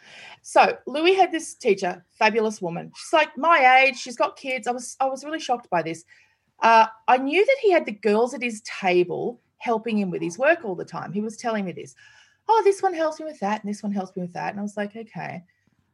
[0.48, 2.92] so louis had this teacher fabulous woman.
[2.96, 4.68] She's like my age she's got kids.
[4.68, 6.06] I was i was really shocked by this.
[6.62, 10.38] Uh, i knew that he had the girls at his table helping him with his
[10.38, 11.12] work all the time.
[11.12, 11.96] He was telling me this
[12.48, 14.52] oh this one helps me with that and this one helps me with that.
[14.52, 15.44] And i was like okay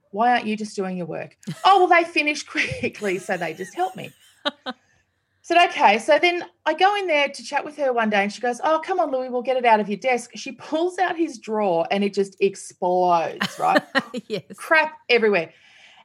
[0.10, 1.38] why aren't you just doing your work?
[1.64, 4.12] Oh well they finish quickly so they just help me
[5.52, 6.00] said, okay.
[6.00, 8.62] So then I go in there to chat with her one day and she goes,
[8.64, 10.32] Oh, come on, Louis, we'll get it out of your desk.
[10.36, 13.82] She pulls out his drawer and it just explodes, right?
[14.28, 14.44] yes.
[14.56, 15.52] Crap everywhere.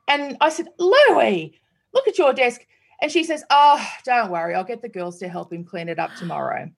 [0.09, 1.59] And I said, Louis,
[1.94, 2.66] look at your desk.
[3.00, 4.54] And she says, Oh, don't worry.
[4.54, 6.70] I'll get the girls to help him clean it up tomorrow.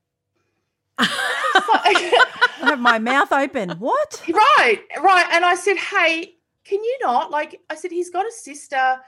[0.99, 2.25] I
[2.61, 3.71] have my mouth open.
[3.79, 4.23] What?
[4.29, 5.27] right, right.
[5.33, 7.31] And I said, Hey, can you not?
[7.31, 8.99] Like, I said, he's got a sister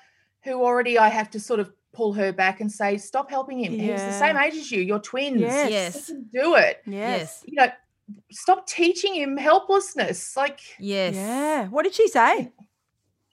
[0.44, 3.72] who already I have to sort of pull her back and say, Stop helping him.
[3.72, 4.80] He's the same age as you.
[4.80, 5.40] You're twins.
[5.40, 5.70] Yes.
[5.70, 6.06] Yes.
[6.06, 6.82] He can do it.
[6.86, 7.42] Yes.
[7.46, 7.68] you know,
[8.30, 10.36] stop teaching him helplessness.
[10.36, 11.14] Like, Yes.
[11.14, 11.68] Yeah.
[11.68, 12.50] What did she say?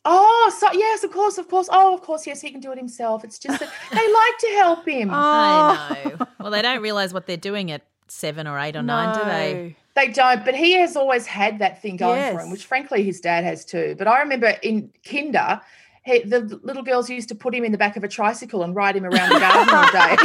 [0.09, 1.67] Oh, so yes, of course, of course.
[1.69, 3.25] Oh, of course, yes, he can do it himself.
[3.25, 5.09] It's just that they like to help him.
[5.09, 6.27] Oh, I know.
[6.39, 9.75] Well, they don't realize what they're doing at seven or eight or nine, do they?
[9.95, 13.19] They don't, but he has always had that thing going for him, which frankly his
[13.19, 13.95] dad has too.
[13.97, 15.59] But I remember in kinder,
[16.07, 18.73] he, the little girls used to put him in the back of a tricycle and
[18.73, 20.15] ride him around the garden all day.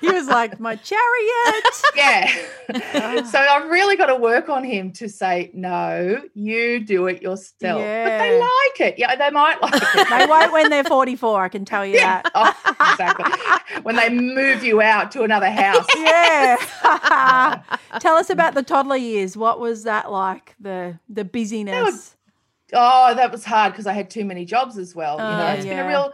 [0.00, 1.64] he was like my chariot.
[1.94, 3.22] yeah.
[3.24, 7.80] so I've really got to work on him to say, no, you do it yourself.
[7.80, 8.98] But they like it.
[8.98, 10.08] Yeah, they might like it.
[10.08, 12.30] they won't when they're 44, I can tell you that.
[12.34, 12.54] Oh,
[12.92, 13.30] exactly.
[13.82, 15.86] when they move you out to another house.
[15.96, 16.56] Yeah.
[17.98, 19.36] Tell us about the toddler years.
[19.36, 20.56] What was that like?
[20.58, 22.16] The the busyness.
[22.72, 25.18] Oh, that was hard because I had too many jobs as well.
[25.18, 26.12] You know, Oh, it's been a real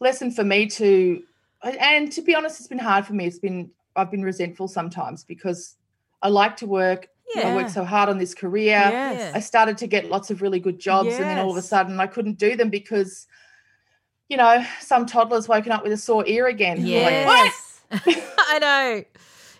[0.00, 1.22] lesson for me to,
[1.62, 3.26] and to be honest, it's been hard for me.
[3.26, 5.76] It's been I've been resentful sometimes because
[6.22, 7.08] I like to work.
[7.36, 7.54] I Yeah.
[7.54, 8.90] worked so hard on this career.
[8.92, 9.32] Yes.
[9.34, 11.98] I started to get lots of really good jobs, and then all of a sudden
[12.00, 13.26] I couldn't do them because,
[14.28, 16.86] you know, some toddler's woken up with a sore ear again.
[16.86, 17.12] You're like?
[17.12, 17.80] Yes.
[18.38, 19.04] I know.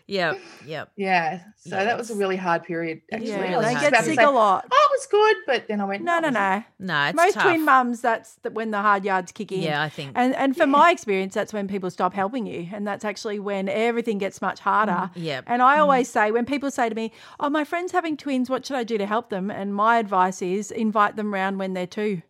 [0.08, 0.90] Yep, yep.
[0.96, 1.40] Yeah.
[1.58, 3.02] So Yeah, that was a really hard period.
[3.12, 4.64] Actually, Yeah, I they get about sick say, a lot.
[4.70, 6.64] Oh, it was good, but then I went, No, no, no.
[6.78, 7.42] No, it's Most tough.
[7.42, 9.60] twin mums, that's the, when the hard yards kick in.
[9.60, 10.12] Yeah, I think.
[10.14, 13.68] And and from my experience, that's when people stop helping you, and that's actually when
[13.68, 14.92] everything gets much harder.
[14.92, 15.40] Mm, yeah.
[15.46, 15.80] And I mm.
[15.80, 18.48] always say when people say to me, "Oh, my friend's having twins.
[18.48, 21.74] What should I do to help them?" and my advice is invite them round when
[21.74, 22.22] they're two.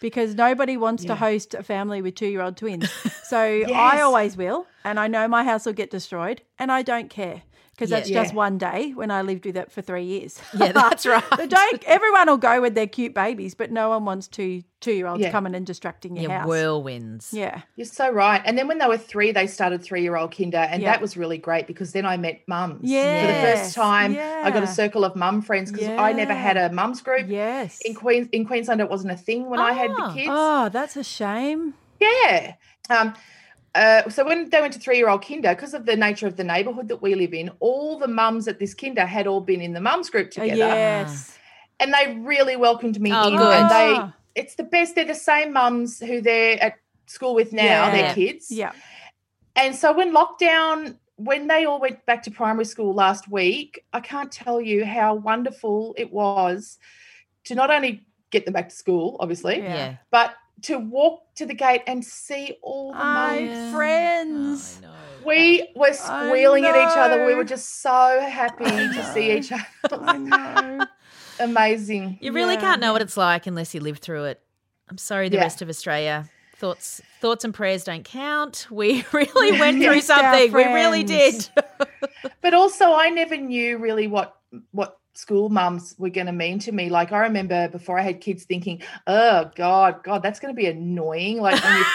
[0.00, 2.88] Because nobody wants to host a family with two year old twins.
[3.28, 4.66] So I always will.
[4.84, 6.40] And I know my house will get destroyed.
[6.58, 7.42] And I don't care.
[7.78, 7.98] Because Yeah.
[7.98, 10.40] that's just one day when I lived with it for three years.
[10.52, 11.22] Yeah, that's right.
[11.36, 14.92] They don't everyone will go with their cute babies, but no one wants two two
[14.92, 15.30] year olds Yeah.
[15.30, 16.48] coming and distracting your yeah, house.
[16.48, 17.32] whirlwinds.
[17.32, 17.60] Yeah.
[17.76, 18.42] You're so right.
[18.44, 20.58] And then when they were three, they started three year old kinder.
[20.58, 20.90] And Yeah.
[20.90, 22.80] that was really great because then I met mums.
[22.82, 26.34] Yeah, For the first time, I got a circle of mum friends because I never
[26.34, 27.26] had a mums group.
[27.28, 27.78] Yes.
[27.84, 30.12] In, Queens, in Queensland, it wasn't a thing when I had the Ah.
[30.14, 30.28] kids.
[30.30, 31.74] Oh, that's a shame.
[32.00, 32.54] Yeah.
[32.90, 33.14] Um,
[33.78, 36.88] uh, so when they went to three-year-old kinder, because of the nature of the neighbourhood
[36.88, 39.80] that we live in, all the mums at this kinder had all been in the
[39.80, 41.38] mums group Uh, together, yes.
[41.80, 43.36] and they really welcomed me Oh, in.
[43.36, 43.54] good.
[43.58, 44.12] And they, Ah.
[44.34, 44.94] it's the best.
[44.94, 46.74] They're the same mums who they're at
[47.06, 47.90] school with now, Yeah.
[47.96, 48.50] their kids.
[48.50, 48.72] Yeah.
[49.56, 54.00] And so when lockdown, when they all went back to primary school last week, I
[54.00, 56.78] can't tell you how wonderful it was
[57.44, 59.58] to not only get them back to school, obviously.
[59.58, 59.96] Yeah.
[60.10, 63.74] but to walk to the gate and see all the My mums.
[63.74, 64.80] friends.
[64.82, 64.94] Oh, I know.
[65.26, 67.24] We were squealing at each other.
[67.26, 70.88] We were just so happy to see each other.
[71.40, 72.18] Amazing.
[72.20, 72.60] You really Yeah.
[72.60, 74.40] can't know what it's like unless you live through it.
[74.88, 75.42] I'm sorry, the Yeah.
[75.42, 76.28] rest of Australia.
[76.56, 78.66] Thoughts, thoughts, and prayers don't count.
[78.70, 80.52] We really went through Missed our something.
[80.52, 81.48] We really did.
[82.40, 84.34] But also, I never knew really what
[84.72, 86.88] what school mums were going to mean to me.
[86.88, 90.66] Like I remember before I had kids, thinking, "Oh God, God, that's going to be
[90.66, 91.84] annoying." Like when you.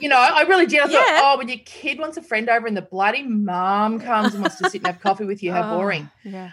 [0.00, 0.80] You know, I really did.
[0.80, 4.32] I thought, oh, when your kid wants a friend over and the bloody mum comes
[4.32, 6.10] and wants to sit and have coffee with you, how Oh, boring.
[6.24, 6.50] Yeah.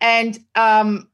[0.00, 1.08] And um,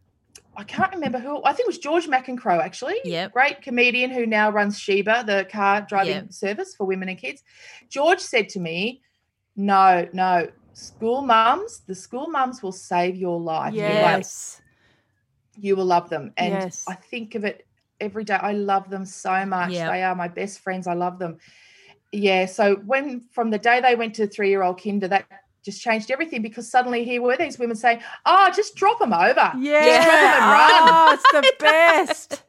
[0.57, 1.42] I can't remember who.
[1.42, 2.96] I think it was George McEncroe, actually.
[3.05, 3.33] Yep.
[3.33, 6.33] Great comedian who now runs Shebah, the car driving Yep.
[6.33, 7.42] service for women and kids.
[7.88, 9.00] George said to me,
[9.57, 11.80] "No, no, school mums.
[11.87, 13.72] The school mums will save your life.
[13.74, 14.60] You, will, Yes.
[15.56, 16.84] you will love them." And Yes.
[16.87, 17.66] I think of it
[18.00, 18.34] every day.
[18.34, 19.70] I love them so much.
[19.70, 19.90] Yep.
[19.90, 20.87] They are my best friends.
[20.87, 21.38] I love them.
[22.12, 22.46] Yeah.
[22.46, 25.24] So when from the day they went to three year old kinder, that
[25.64, 29.52] just changed everything because suddenly here were these women saying, "Oh, just drop them over.
[29.58, 29.84] Yeah.
[29.84, 32.42] Just drop 'em and oh, run." Oh, it's the best.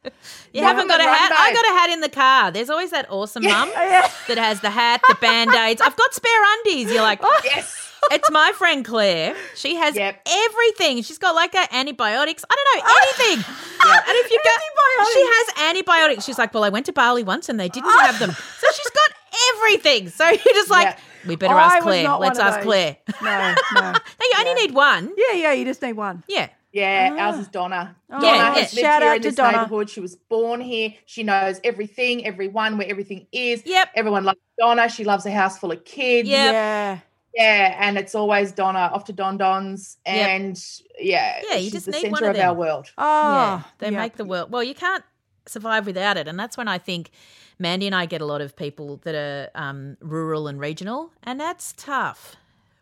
[0.52, 1.32] You Run haven't got a run, hat.
[1.32, 2.50] I got a hat in the car.
[2.50, 4.10] There's always that awesome mum Yeah.
[4.28, 5.80] that has the hat, the band aids.
[5.80, 6.92] I've got spare undies.
[6.92, 7.40] You're like, oh.
[7.44, 7.85] Yes.
[8.10, 9.34] It's my friend Claire.
[9.54, 10.26] She has Yep.
[10.26, 11.02] everything.
[11.02, 12.44] She's got like her antibiotics.
[12.48, 13.00] I don't know ah.
[13.02, 13.44] anything.
[13.86, 14.04] Yep.
[14.08, 16.24] And if you go, she has antibiotics.
[16.24, 18.30] She's like, well, I went to Bali once and they didn't have them.
[18.32, 18.56] Ah.
[18.58, 19.10] So she's got
[19.54, 20.08] everything.
[20.08, 20.98] So you're just like, Yeah.
[21.28, 22.10] we better I ask Claire.
[22.16, 22.62] Let's ask.
[22.62, 22.96] Claire.
[23.22, 23.80] No, no.
[23.92, 25.12] No, you only need one.
[25.16, 26.24] Yeah, yeah, you just need one.
[26.26, 26.48] Yeah.
[26.72, 27.20] Yeah, ah.
[27.28, 27.96] ours is Donna.
[28.10, 28.54] Oh, Donna yeah.
[28.54, 29.62] has lived Shout here out in to this Donna.
[29.62, 29.88] neighborhood.
[29.88, 30.92] She was born here.
[31.06, 33.62] She knows everything, everyone, where everything is.
[33.64, 33.90] Yep.
[33.94, 34.88] Everyone loves Donna.
[34.88, 36.28] She loves a house full of kids.
[36.28, 36.52] Yep.
[36.52, 36.98] Yeah.
[37.36, 40.28] Yeah, and it's always Donna off to Don Don's, Yep.
[40.28, 40.64] and
[40.98, 42.86] yeah, Yeah, you she's just the need center one of of our world.
[42.96, 43.62] Oh, yeah.
[43.78, 43.98] They yeah.
[43.98, 44.50] make the world.
[44.50, 45.04] Well, you can't
[45.46, 46.26] survive without it.
[46.28, 47.10] And that's when I think
[47.58, 51.12] Mandy and I get a lot of people that are um, rural and regional.
[51.22, 52.36] And that's tough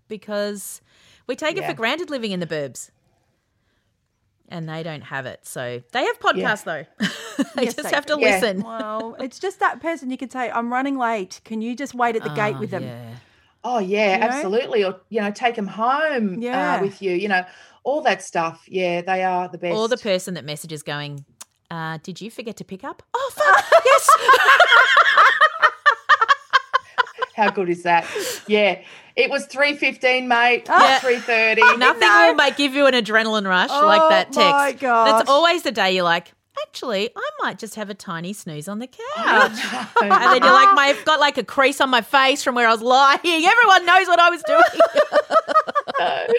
[0.07, 0.81] because
[1.27, 2.91] we take it for granted living in the burbs.
[4.49, 5.41] And they don't have it.
[5.47, 6.85] So they have podcasts, though.
[7.57, 8.21] they Yes, just they have to do.
[8.21, 8.35] Yeah.
[8.37, 8.63] listen.
[8.63, 11.41] Well, it's just that person you could say, I'm running late.
[11.45, 12.85] Can you just wait at the gate Oh, with them?
[13.65, 14.27] Oh yeah, You know?
[14.27, 14.85] absolutely.
[14.85, 16.77] Or you know, take them home Yeah.
[16.77, 17.13] uh, with you.
[17.13, 17.45] You know,
[17.83, 18.65] all that stuff.
[18.69, 19.75] Yeah, they are the best.
[19.77, 21.25] Or the person that messages going,
[21.71, 23.03] uh, did you forget to pick up?
[23.15, 23.65] Oh, fuck.
[23.85, 24.11] yes.
[27.37, 28.07] How good is that?
[28.47, 28.81] Yeah.
[29.17, 30.67] It was 3.15, mate.
[30.69, 31.01] Yeah.
[31.01, 31.79] 3.30.
[31.79, 34.85] Nothing will make give you an adrenaline rush like that text.
[34.85, 35.05] Oh.
[35.05, 36.33] That's always the day you're like,
[36.75, 39.05] actually, I might just have a tiny snooze on the couch.
[40.03, 42.67] and then you're like, my, I've got like a crease on my face from where
[42.67, 43.21] I was lying.
[43.25, 44.61] Everyone knows what I was doing.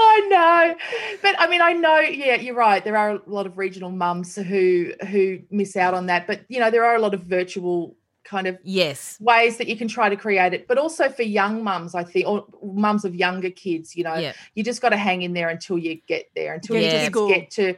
[0.00, 0.74] I know.
[1.22, 2.82] But I mean, I know, yeah, you're right.
[2.82, 6.26] There are a lot of regional mums who who miss out on that.
[6.26, 9.16] But you know, there are a lot of virtual kind of yes.
[9.20, 10.66] ways that you can try to create it.
[10.66, 14.32] But also for young mums, I think, or mums of younger kids, you know, Yeah.
[14.56, 17.28] you just got to hang in there until you get there, until Get you just
[17.28, 17.76] get to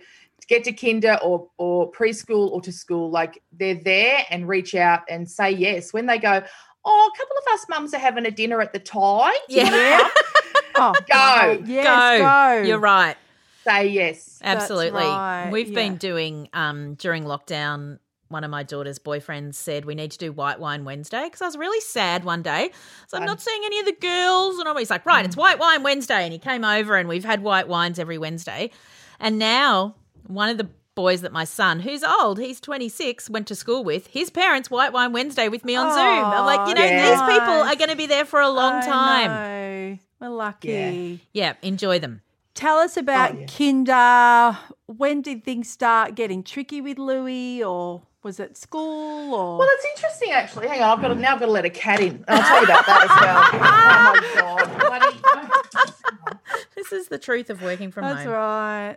[0.48, 3.10] get to kinder or or preschool or to school.
[3.10, 6.42] Like they're there and reach out and say yes when they go.
[6.84, 9.32] Oh, a couple of us mums are having a dinner at the Thai.
[9.48, 10.08] Do you wanna Yeah.
[10.80, 11.64] Oh, Go.
[11.66, 12.24] Yes, go.
[12.24, 12.68] go.
[12.68, 13.16] You're right.
[13.64, 14.38] Say yes.
[14.42, 15.02] Absolutely.
[15.02, 17.98] right, We've been doing um during lockdown.
[18.28, 21.46] One of my daughter's boyfriends said we need to do White Wine Wednesday because I
[21.46, 22.70] was really sad one day.
[23.08, 25.58] So I'm not seeing any of the girls, and all he's like, "Right, it's White
[25.58, 28.70] Wine Wednesday," and he came over, and we've had white wines every Wednesday.
[29.18, 29.96] And now
[30.28, 34.08] one of the boys that my son, who's old, he's 26, went to school with,
[34.08, 36.24] his parents White Wine Wednesday with me on Zoom.
[36.24, 37.10] I'm like, you know, Yeah.
[37.10, 39.30] these people are going to be there for a long I time.
[39.30, 39.98] know.
[40.20, 41.20] We're lucky.
[41.32, 42.22] Yeah, enjoy them.
[42.54, 43.46] Tell us about Oh, yeah.
[43.46, 44.58] Kinder.
[44.86, 49.32] When did things start getting tricky with Louis, or was it school?
[49.32, 50.66] Or Well, it's interesting actually.
[50.66, 52.24] Hang on, I've got to, now I've got to let a cat in.
[52.26, 54.64] I'll tell you about that as well.
[54.74, 55.12] oh my god.
[55.72, 55.92] Bloody-
[56.74, 58.32] This is the truth of working from that's home.
[58.32, 58.96] That's right.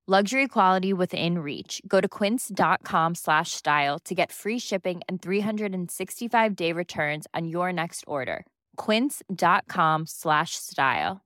[0.11, 1.81] Luxury quality within reach.
[1.87, 7.71] Go to quince.com slash style to get free shipping and 365 day returns on your
[7.71, 8.45] next order.
[8.75, 11.21] Quince.com slash style.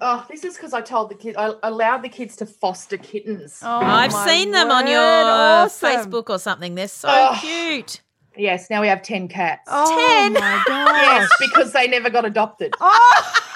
[0.00, 3.58] Oh, this is because I told the kids, I allowed the kids to foster kittens.
[3.64, 5.90] Oh, I've my seen them on your uh, awesome.
[5.90, 6.76] Facebook or something.
[6.76, 7.36] They're so Oh.
[7.40, 8.00] cute.
[8.36, 9.62] Yes, now we have 10 cats.
[9.66, 9.88] Oh
[10.22, 10.34] 10.
[10.34, 11.02] my gosh.
[11.02, 12.74] Yes, because they never got adopted.
[12.80, 13.49] Oh, Does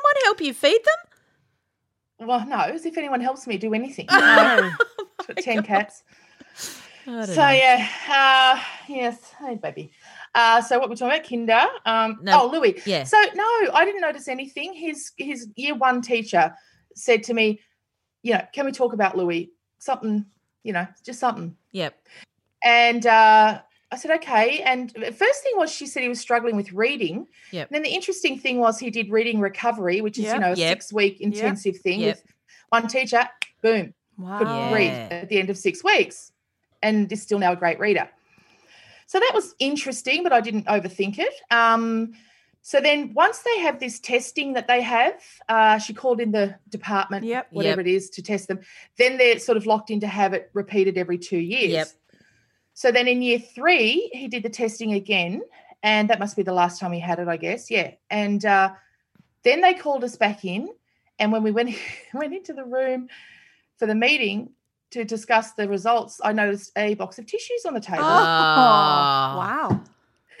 [0.00, 2.28] someone help you feed them?
[2.28, 4.06] Well, no, as if anyone helps me do anything.
[4.10, 4.70] no.
[5.26, 6.02] Got 10 cats.
[7.04, 7.24] So, know.
[7.32, 9.90] yeah, uh, yes, hey, baby.
[10.34, 11.66] Uh, so, what we're talking about, Kinder.
[11.86, 12.80] Um, No, oh, Louis.
[12.84, 13.04] yeah.
[13.04, 14.74] So, no, I didn't notice anything.
[14.74, 16.54] His his year one teacher
[16.94, 17.60] said to me,
[18.22, 19.50] you know, can we talk about Louis?
[19.78, 20.26] Something,
[20.62, 21.56] you know, just something.
[21.72, 21.94] Yep.
[22.62, 24.62] And uh, I said, okay.
[24.62, 27.26] And the first thing was she said he was struggling with reading.
[27.50, 27.68] Yep.
[27.68, 30.34] And then the interesting thing was he did reading recovery, which is, Yep.
[30.34, 30.78] you know, a Yep.
[30.78, 32.22] six week intensive thing with
[32.68, 33.28] one teacher,
[33.62, 34.38] boom, Wow.
[34.38, 34.72] could Wow.
[34.72, 36.32] read at the end of six weeks
[36.82, 38.08] and is still now a great reader.
[39.06, 41.34] So that was interesting, but I didn't overthink it.
[41.50, 42.12] Um,
[42.62, 46.54] so then once they have this testing that they have, uh, she called in the
[46.68, 48.60] department, whatever it is, to test them.
[48.98, 51.72] Then they're sort of locked in to have it repeated every two years.
[52.82, 52.92] Yep.
[52.92, 55.42] So then in year three, he did the testing again,
[55.82, 57.70] and that must be the last time he had it, I guess.
[57.70, 57.92] Yeah.
[58.10, 58.72] And uh,
[59.42, 60.70] then they called us back in,
[61.18, 61.76] and when we went
[62.14, 63.08] went into the room
[63.78, 64.50] for the meeting
[64.92, 68.02] to discuss the results, I noticed a box of tissues on the table.
[68.02, 69.68] Oh, Ah.
[69.70, 69.82] wow.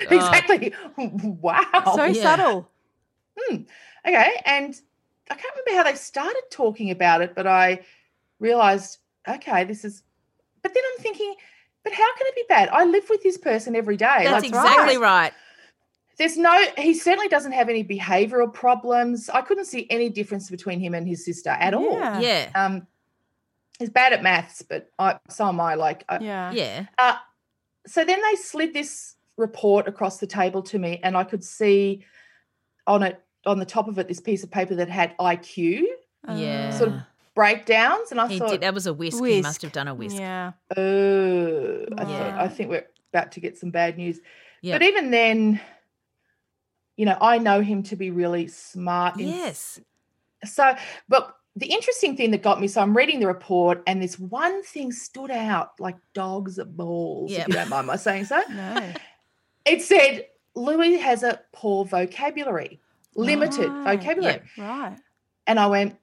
[0.00, 0.72] exactly.
[0.96, 1.92] wow.
[1.94, 2.22] So yeah.
[2.22, 2.68] subtle.
[3.50, 3.66] okay.
[4.44, 4.80] And
[5.30, 7.80] I can't remember how they started talking about it, but I
[8.40, 10.02] realized, okay, this is.
[10.62, 11.34] But then I'm thinking,
[11.84, 12.68] but how can it be bad?
[12.70, 14.24] I live with this person every day.
[14.24, 15.32] That's Like, exactly right.
[16.18, 19.30] There's no, he certainly doesn't have any behavioral problems.
[19.30, 21.92] I couldn't see any difference between him and his sister at all.
[21.98, 22.20] Yeah.
[22.20, 22.50] Yeah.
[22.54, 22.86] Um,
[23.78, 25.76] he's bad at maths, but I, so am I.
[25.76, 26.52] Like, I, Yeah.
[26.52, 26.86] Yeah.
[26.98, 27.16] uh,
[27.86, 32.04] so then they slid this report across the table to me, and I could see
[32.86, 35.84] on it, on the top of it, this piece of paper that had IQ.
[36.34, 36.70] Yeah.
[36.76, 37.00] Sort of
[37.34, 38.60] breakdowns, and I He thought, did.
[38.62, 39.24] That was a WISC.
[39.26, 40.18] He must have done a WISC.
[40.18, 40.52] Yeah.
[40.76, 42.36] oh, I, thought, Yeah.
[42.42, 44.20] I think we're about to get some bad news.
[44.62, 44.74] Yeah.
[44.74, 45.60] But even then,
[46.96, 49.18] you know, I know him to be really smart.
[49.18, 49.80] in Yes.
[50.44, 50.74] So,
[51.08, 54.62] but the interesting thing that got me, so I'm reading the report, and this one
[54.62, 57.40] thing stood out like dogs at balls, Yep.
[57.40, 58.40] if you don't mind my saying so.
[58.50, 58.92] No.
[59.64, 62.80] It said Louis has a poor vocabulary,
[63.14, 63.98] limited Right.
[63.98, 64.42] vocabulary.
[64.56, 64.96] Right.
[65.46, 65.96] And I went,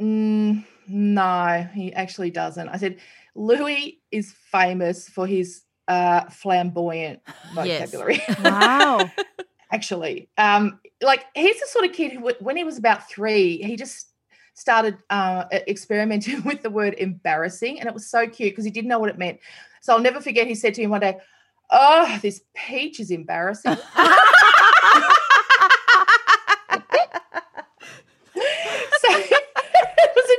[0.00, 2.68] mm, no, he actually doesn't.
[2.68, 2.98] I said,
[3.34, 7.20] Louis is famous for his uh, flamboyant
[7.54, 7.90] Yes.
[7.90, 8.22] vocabulary.
[8.42, 9.10] Wow.
[9.72, 10.28] actually.
[10.38, 14.08] Um, like he's the sort of kid who, when he was about three, he just
[14.54, 18.88] started uh, experimenting with the word embarrassing, and it was so cute because he didn't
[18.88, 19.40] know what it meant.
[19.82, 20.46] So I'll never forget.
[20.46, 21.18] He said to me one day,
[21.70, 23.76] "Oh, this peach is embarrassing."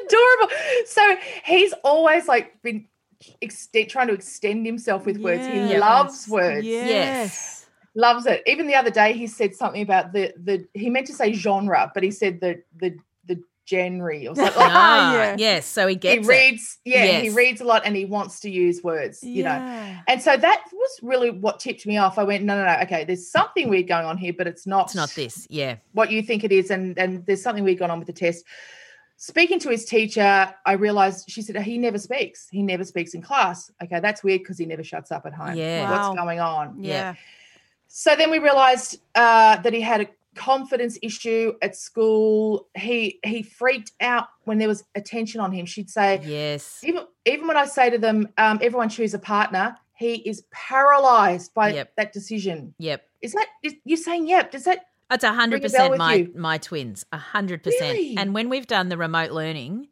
[0.08, 0.56] adorable.
[0.86, 2.88] So he's always like been
[3.42, 5.46] extend, trying to extend himself with words.
[5.48, 5.80] He Yes.
[5.80, 7.66] loves words Yes.
[7.96, 8.44] loves it.
[8.46, 10.66] Even the other day, he said something about the the.
[10.74, 14.44] He meant to say genre, but he said the the the genre or something.
[14.44, 15.36] Like, Ah, yeah.
[15.40, 15.66] Yes.
[15.66, 16.30] So he he gets it.
[16.30, 20.02] reads, yeah, he reads a lot, and he wants to use words, you know.
[20.08, 22.20] And so that was really what tipped me off.
[22.20, 24.88] I went, no, no, no, okay, there's something weird going on here, but it's not.
[24.88, 25.48] It's not this.
[25.50, 25.78] Yeah.
[25.94, 28.44] what you think it is, and and there's something weird going on with the test.
[29.18, 32.48] Speaking to his teacher, I realized she said he never speaks.
[32.52, 33.72] He never speaks in class.
[33.82, 35.56] Okay, that's weird because he never shuts up at home.
[35.56, 35.90] Yeah.
[35.90, 36.10] Wow.
[36.10, 36.84] What's going on?
[36.84, 37.16] Yeah.
[37.88, 42.68] So then we realized uh, that he had a confidence issue at school.
[42.76, 45.66] He he freaked out when there was attention on him.
[45.66, 46.82] She'd say, Yes.
[46.84, 51.54] even even when I say to them, um, everyone choose a partner, he is paralyzed
[51.54, 51.94] by Yep.
[51.96, 52.74] that decision.
[52.80, 53.08] Yep.
[53.22, 54.52] Is that is, you're saying yep?
[54.52, 56.32] Does that It's a hundred Ring a bell percent my you?
[56.36, 57.06] my twins.
[57.12, 57.98] A hundred percent.
[58.18, 59.88] And when we've done the remote learning,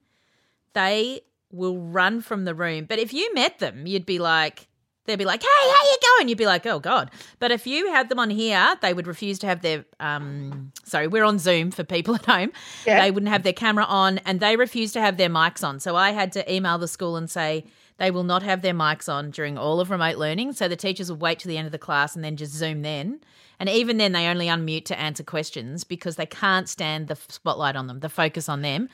[0.74, 2.86] they will run from the room.
[2.86, 4.68] But if you met them, you'd be like,
[5.06, 7.92] they'd be like, "Hey, how you going?" You'd be like, "Oh God!" But if you
[7.92, 9.86] had them on here, they would refuse to have their.
[10.00, 12.52] Um, sorry, we're on Zoom for people at home.
[12.86, 13.02] Yeah.
[13.02, 15.80] They wouldn't have their camera on, and they refused to have their mics on.
[15.80, 17.66] So I had to email the school and say.
[17.98, 20.54] They will not have their mics on during all of remote learning.
[20.54, 22.82] So the teachers will wait to the end of the class and then just Zoom
[22.82, 23.22] then.
[23.64, 27.78] And even then, they only unmute to answer questions because they can't stand the spotlight
[27.78, 28.90] on them, the focus on them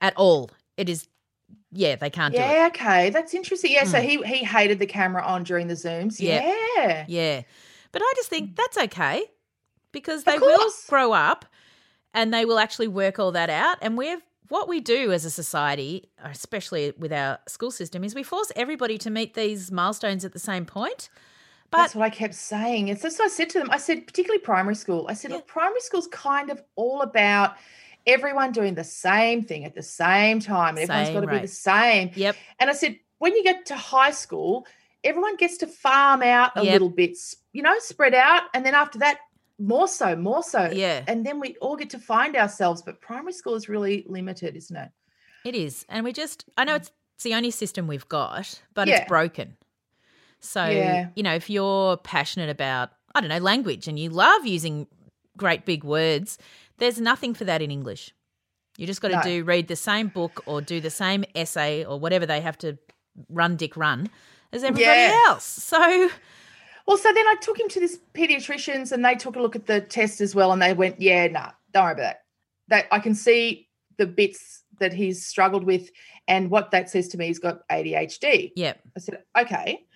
[0.00, 0.52] at all.
[0.76, 1.08] It is,
[1.72, 2.44] yeah, they can't do it.
[2.44, 2.68] yeah?
[2.68, 3.72] Okay, that's interesting.
[3.72, 6.18] Yeah, so he he hated the camera on during the zooms.
[6.18, 6.26] Hmm.
[6.26, 6.54] Yeah.
[6.76, 7.42] Yeah, Yeah.
[7.90, 9.24] But I just think that's okay
[9.90, 11.44] because they will grow up
[12.12, 13.78] and they will actually work all that out.
[13.82, 18.22] And we've, what we do as a society, especially with our school system, is we
[18.22, 21.08] force everybody to meet these milestones at the same point.
[21.74, 22.86] But That's what I kept saying.
[22.86, 25.80] It's just I said to them, I said, particularly primary school, I said, look, primary
[25.80, 27.56] school's kind of all about
[28.06, 30.76] everyone doing the same thing at the same time.
[30.76, 32.12] And Everyone's got to be the same.
[32.14, 34.68] yep, And I said, when you get to high school,
[35.02, 36.72] everyone gets to farm out a Yep.
[36.74, 37.18] little bit,
[37.52, 38.42] you know, spread out.
[38.54, 39.18] And then after that,
[39.58, 40.70] more so, more so.
[40.72, 41.02] Yeah.
[41.08, 42.82] And then we all get to find ourselves.
[42.82, 44.90] But primary school is really limited, isn't it?
[45.44, 45.84] it is.
[45.88, 46.76] And we just, I know mm.
[46.76, 48.98] it's, it's the only system we've got, but Yeah.
[48.98, 49.56] it's broken.
[50.44, 51.08] So, Yeah.
[51.16, 54.86] you know, if you're passionate about, I don't know, language and you love using
[55.36, 56.38] great big words,
[56.78, 58.12] there's nothing for that in English.
[58.76, 59.22] You just got to No.
[59.22, 62.76] do read the same book or do the same essay or whatever they have to
[63.28, 64.10] run dick run
[64.52, 65.22] as everybody Yeah.
[65.26, 65.44] else.
[65.44, 66.10] So,
[66.86, 69.64] Well, so then I took him to this pediatricians and they took a look at
[69.66, 70.52] the test as well.
[70.52, 72.18] And they went, yeah, nah, don't worry about that.
[72.68, 75.88] That I can see the bits that he's struggled with.
[76.28, 78.52] And what that says to me, he's got ADHD.
[78.56, 78.74] yeah.
[78.96, 79.86] I said, okay.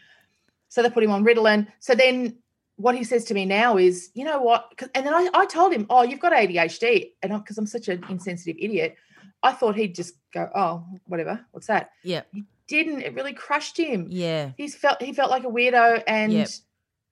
[0.69, 1.67] So they put him on Ritalin.
[1.79, 2.39] So then
[2.77, 4.73] what he says to me now is, you know what?
[4.95, 7.13] And then I, I told him, oh, you've got ADHD.
[7.23, 8.97] And because I'm such an insensitive idiot,
[9.43, 11.45] I thought he'd just go, oh, whatever.
[11.51, 11.91] What's that?
[12.03, 12.23] Yeah.
[12.33, 13.03] He didn't.
[13.03, 14.07] It really crushed him.
[14.11, 14.53] Yeah.
[14.57, 16.49] He's felt he felt like a weirdo and Yep.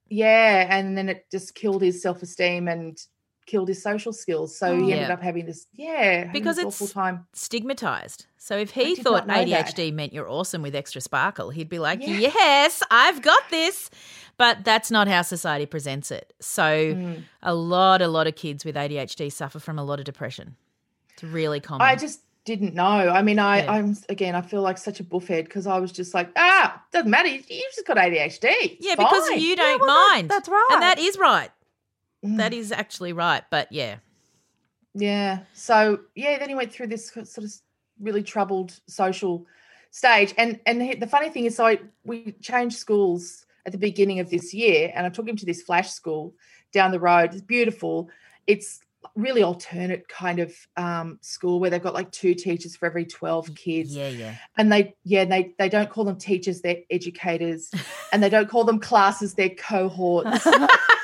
[0.08, 2.98] yeah, and then it just killed his self-esteem and
[3.46, 4.56] killed his social skills.
[4.58, 4.96] So he Yeah.
[4.96, 7.26] ended up having this, yeah, Because this it's awful time.
[7.32, 8.26] stigmatized.
[8.36, 9.48] So if he thought know that.
[9.48, 12.18] ADHD meant you're awesome with extra sparkle, he'd be like, Yeah.
[12.18, 13.90] "Yes, I've got this."
[14.36, 16.34] But that's not how society presents it.
[16.40, 16.62] So
[16.94, 17.22] Mm.
[17.42, 20.56] a lot a lot of kids with ADHD suffer from a lot of depression.
[21.14, 21.86] It's really common.
[21.86, 22.84] I just didn't know.
[22.84, 23.72] I mean, I, Yeah.
[23.72, 27.10] I'm again, I feel like such a buffhead because I was just like, ah, doesn't
[27.10, 27.28] matter.
[27.28, 28.48] You- You've just got ADHD.
[28.50, 30.28] It's yeah, because you don't well, that- mind.
[30.30, 30.68] that's right.
[30.72, 31.50] And that is right.
[32.26, 32.36] Mm.
[32.38, 33.42] That is actually right.
[33.50, 33.96] But yeah.
[34.94, 35.40] Yeah.
[35.54, 37.52] So yeah, then he went through this sort of
[38.00, 39.46] really troubled social
[39.90, 43.78] stage, and and he- the funny thing is, so I, we changed schools at the
[43.78, 46.34] beginning of this year, and I took him to this flash school
[46.72, 47.32] down the road.
[47.32, 48.08] It's beautiful.
[48.46, 48.80] It's
[49.14, 53.54] really alternate kind of um, school where they've got like two teachers for every 12
[53.54, 54.34] kids Yeah, yeah.
[54.56, 57.70] and they yeah they they don't call them teachers they're educators
[58.12, 60.44] and they don't call them classes they're cohorts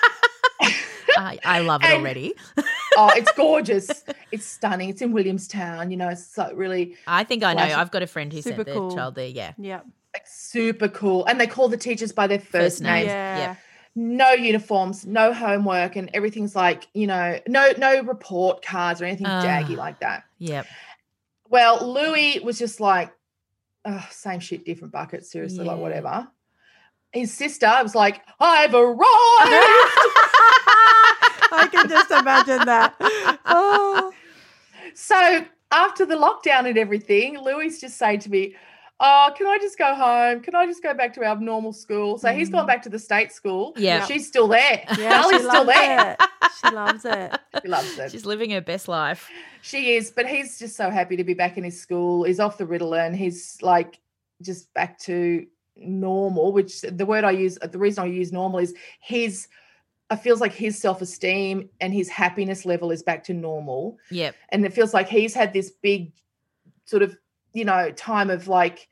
[1.17, 2.35] I, I love it And- already.
[2.97, 7.43] oh it's gorgeous it's stunning it's in williamstown you know it's so really I think
[7.43, 7.61] I know.
[7.67, 8.95] Flash- I've got a friend who Super sent their cool.
[8.95, 9.29] child there.
[9.29, 9.53] Yeah.
[9.57, 9.81] Yeah.
[10.15, 12.93] like super cool and they call the teachers by their first, First name.
[12.95, 13.39] names Yeah.
[13.39, 13.57] Yep.
[13.97, 19.27] no uniforms no homework and everything's like you know no no report cards or anything
[19.27, 19.43] Ah.
[19.43, 20.67] jaggy like that Yep.
[21.49, 23.11] well louis was just like
[23.87, 26.29] oh, same shit different bucket seriously like whatever
[27.13, 28.99] his sister was like i've arrived
[31.55, 32.95] I can just imagine that.
[33.45, 34.13] Oh.
[34.95, 38.55] so after the lockdown and everything louis just saying to me
[39.01, 42.19] oh can i just go home can i just go back to our normal school
[42.19, 42.69] so he's gone mm.
[42.69, 44.05] back to the state school Yeah.
[44.05, 46.29] she's still there Yeah, Darlie's she still loves there it.
[46.65, 47.41] She loves it.
[47.63, 49.29] she loves it She's living her best life.
[49.63, 52.25] She is, but he's just so happy to be back in his school.
[52.25, 53.15] He's off the Ritalin.
[53.15, 53.99] He's like
[54.43, 58.75] just back to normal, which the word I use, the reason I use normal is
[59.01, 59.47] his,
[60.11, 63.99] it feels like his self esteem and his happiness level is back to normal.
[64.11, 64.35] Yep.
[64.51, 66.13] And it feels like he's had this big
[66.85, 67.17] sort of,
[67.53, 68.89] you know, time of like,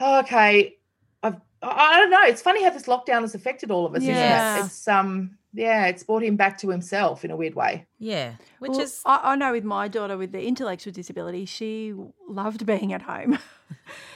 [0.00, 0.76] oh, okay,
[1.22, 2.22] I've, I I don't know.
[2.22, 4.02] It's funny how this lockdown has affected all of us.
[4.02, 4.54] Yeah.
[4.54, 4.66] Isn't it?
[4.66, 7.86] It's, um, yeah, it's brought him back to himself in a weird way.
[7.98, 8.34] Yeah.
[8.60, 11.92] Which Well, is I, I know with my daughter with the intellectual disability, she
[12.28, 13.38] loved being at home.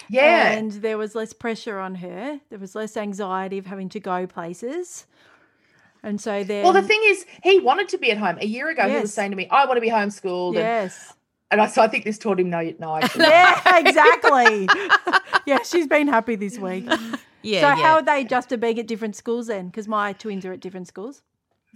[0.09, 0.53] Yeah.
[0.53, 2.41] And there was less pressure on her.
[2.51, 5.07] There was less anxiety of having to go places.
[6.05, 8.37] And so then Well, the thing is, he wanted to be at home.
[8.41, 10.49] A year ago, he was saying to me, I want to be homeschooled.
[10.51, 11.15] And, Yes.
[11.51, 13.09] and I, so I think this taught him, no, you- no, I.
[13.17, 14.69] Yeah, exactly.
[15.47, 16.85] yeah, she's been happy this week.
[17.43, 17.61] yeah.
[17.63, 17.75] so yeah.
[17.77, 19.69] how are they adjusted being at different schools then?
[19.69, 21.23] Because my twins are at different schools.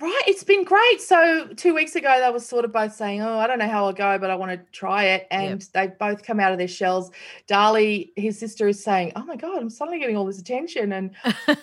[0.00, 0.22] Right.
[0.26, 1.00] It's been great.
[1.00, 3.86] So two weeks ago, they were sort of both saying, oh, I don't know how
[3.86, 5.26] I'll go, but I want to try it.
[5.30, 7.10] And they've both come out of their shells.
[7.48, 10.92] Darlie, his sister, is saying, oh my God, I'm suddenly getting all this attention.
[10.92, 11.10] And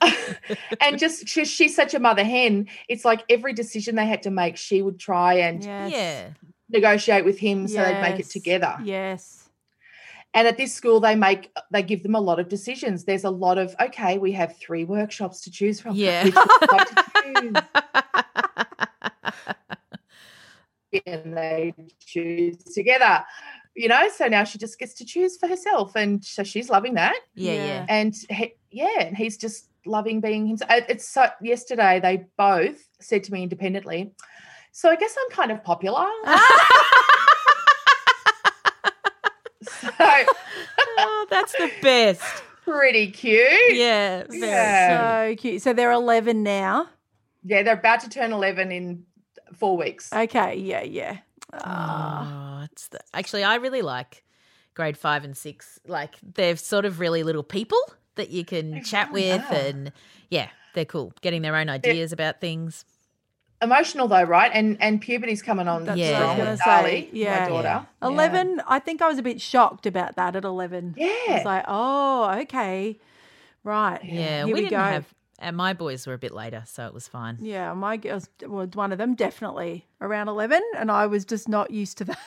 [0.80, 2.68] and just she, she's such a mother hen.
[2.88, 5.92] It's like every decision they had to make, she would try and Yes.
[5.92, 6.28] yeah.
[6.70, 8.78] negotiate with him so they'd make it together.
[8.82, 9.41] Yes.
[10.34, 13.04] And at this school, they make they give them a lot of decisions.
[13.04, 15.94] There's a lot of okay, we have three workshops to choose from.
[15.94, 16.24] Yeah.
[16.24, 17.52] Which would you like to choose?
[21.06, 23.24] and they choose together.
[23.74, 26.94] You know, so now she just gets to choose for herself, and so she's loving
[26.94, 27.16] that.
[27.34, 27.52] Yeah.
[27.52, 27.64] Yeah.
[27.64, 27.86] Yeah.
[27.88, 30.70] And he, yeah, and he's just loving being himself.
[30.88, 31.28] It's so.
[31.42, 34.12] Yesterday, they both said to me independently.
[34.72, 36.06] So I guess I'm kind of popular.
[40.26, 40.32] so
[40.98, 42.22] Oh, that's the best.
[42.64, 43.74] pretty cute.
[43.74, 44.24] Yeah.
[44.28, 45.28] Very Yeah.
[45.28, 45.62] So cute.
[45.62, 46.88] So they're 11 now.
[47.44, 49.04] Yeah, they're about to turn 11 in
[49.54, 50.12] four weeks.
[50.12, 50.56] Okay.
[50.56, 50.82] Yeah.
[50.82, 51.18] Yeah.
[51.54, 52.60] Ah.
[52.60, 54.24] Oh, it's the, actually I really like
[54.74, 55.78] grade five and six.
[55.86, 57.78] Like they're sort of really little people
[58.14, 59.54] that you can chat are, with, yeah.
[59.54, 59.92] and
[60.30, 61.12] yeah, they're cool.
[61.22, 62.84] Getting their own ideas about things.
[63.62, 64.50] Emotional though, right?
[64.52, 66.10] And and puberty's coming on That's Yeah.
[66.10, 67.10] what strong was with going to Darlie, say.
[67.12, 67.40] Yeah.
[67.40, 67.86] my daughter.
[68.02, 68.08] Yeah.
[68.08, 70.94] 11, I think I was a bit shocked about that at 11.
[70.98, 71.06] Yeah.
[71.28, 72.98] It's like, oh, okay.
[73.64, 74.00] Right.
[74.04, 74.78] Yeah, Here we, we, didn't go.
[74.78, 75.14] have.
[75.38, 77.36] And my boys were a bit later, so it was fine.
[77.40, 81.70] Yeah, my girls, well, one of them definitely around 11, and I was just not
[81.72, 82.18] used to that.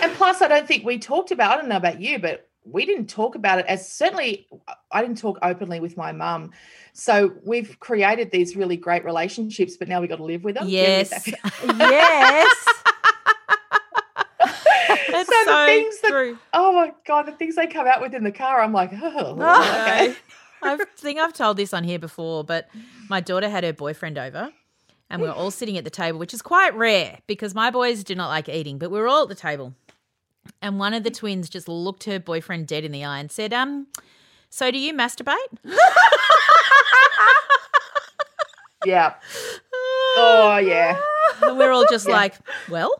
[0.00, 1.52] And plus, I don't think we talked about.
[1.52, 4.46] I don't know about you, but we didn't talk about it as certainly.
[4.90, 6.52] I didn't talk openly with my mum,
[6.92, 9.76] so we've created these really great relationships.
[9.76, 10.68] But now we've got to live with them.
[10.68, 12.64] Yes, yes.
[15.08, 18.14] that's So so, the things that- Oh my god, the things they come out with
[18.14, 19.82] in the car, I'm like, oh, Oh.
[19.82, 20.14] okay.
[20.62, 22.68] I think I've told this on here before, but
[23.10, 24.50] my daughter had her boyfriend over
[25.10, 28.02] and we were all sitting at the table, which is quite rare because my boys
[28.02, 29.74] do not like eating, but we were all at the table.
[30.62, 33.52] And one of the twins just looked her boyfriend dead in the eye and said,
[33.52, 33.86] Um,
[34.50, 35.36] so do you masturbate?
[38.84, 39.14] yeah.
[40.16, 40.98] Oh yeah.
[41.42, 42.14] And we're all just Yeah.
[42.14, 42.34] like,
[42.68, 42.92] Well.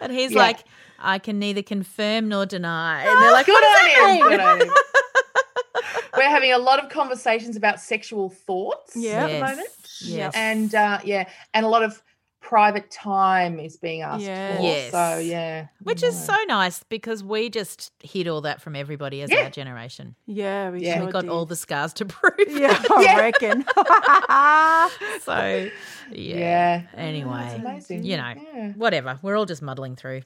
[0.00, 0.38] and he's Yeah.
[0.38, 0.58] like,
[0.98, 3.02] I can neither confirm nor deny.
[3.04, 4.14] And they're like, Good what does on that him.
[4.14, 4.28] mean?
[4.30, 4.70] Good on him.
[6.16, 9.24] We're having a lot of conversations about sexual thoughts Yeah.
[9.24, 9.68] at the moment.
[10.00, 10.32] Yes.
[10.36, 12.00] And uh, yeah, and a lot of
[12.44, 14.56] private time is being asked Yes.
[14.58, 14.62] for.
[14.62, 14.90] Yes.
[14.92, 15.66] So yeah.
[15.82, 19.44] Which is so nice because we just hid all that from everybody as Yeah.
[19.44, 20.14] our generation.
[20.26, 20.96] Yeah, we Yeah.
[20.98, 21.30] sure We got did.
[21.30, 22.34] all the scars to prove.
[22.48, 23.64] Yeah, I reckon.
[25.22, 25.70] So,
[26.12, 26.36] yeah.
[26.36, 26.82] Yeah.
[26.96, 27.54] Anyway, That's
[27.90, 28.04] amazing.
[28.04, 28.72] you know, Yeah.
[28.72, 29.18] whatever.
[29.22, 30.22] We're all just muddling through.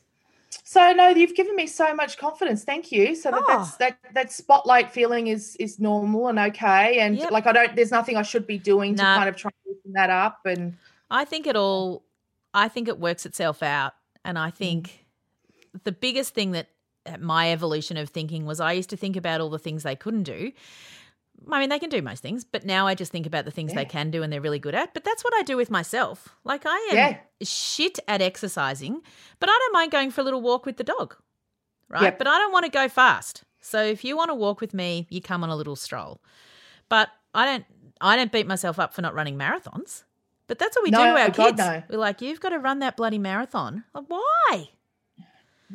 [0.65, 2.65] So no, you've given me so much confidence.
[2.65, 3.15] Thank you.
[3.15, 3.77] So that that's, Oh.
[3.81, 6.99] that that spotlight feeling is is normal and okay.
[6.99, 7.31] And Yep.
[7.31, 9.93] like I don't, there's nothing I should be doing to kind of try and loosen
[9.93, 10.41] that up.
[10.47, 10.77] And
[11.11, 12.03] I think it all
[12.55, 13.93] I think it works itself out.
[14.25, 15.07] And I think
[15.75, 15.83] mm.
[15.85, 16.69] the biggest thing that
[17.19, 20.25] my evolution of thinking was I used to think about all the things they couldn't
[20.25, 20.53] do.
[21.51, 23.73] I mean, they can do most things, but now I just think about the things
[23.73, 24.93] they can do and they're really good at.
[24.93, 26.35] But that's what I do with myself.
[26.45, 27.19] Like I am Yeah.
[27.43, 29.01] shit at exercising,
[29.39, 31.17] but I don't mind going for a little walk with the dog.
[31.89, 32.03] Right?
[32.03, 32.19] Yep.
[32.19, 33.45] But I don't want to go fast.
[33.61, 36.21] So if you want to walk with me, you come on a little stroll.
[36.89, 37.65] But I don't
[38.01, 40.05] I don't beat myself up for not running marathons.
[40.49, 41.59] But that's what we do No, to our God, kids.
[41.59, 41.83] no.
[41.91, 43.85] We're like, you've got to run that bloody marathon.
[43.95, 44.71] Like, why?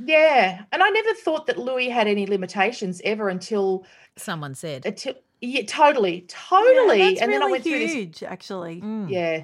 [0.05, 4.86] yeah, and I never thought that Louis had any limitations ever until Someone said.
[4.86, 6.99] until yeah, totally, totally.
[6.99, 8.82] Yeah, that's and really then I went through this huge, actually.
[8.82, 9.09] Mm.
[9.09, 9.43] Yeah.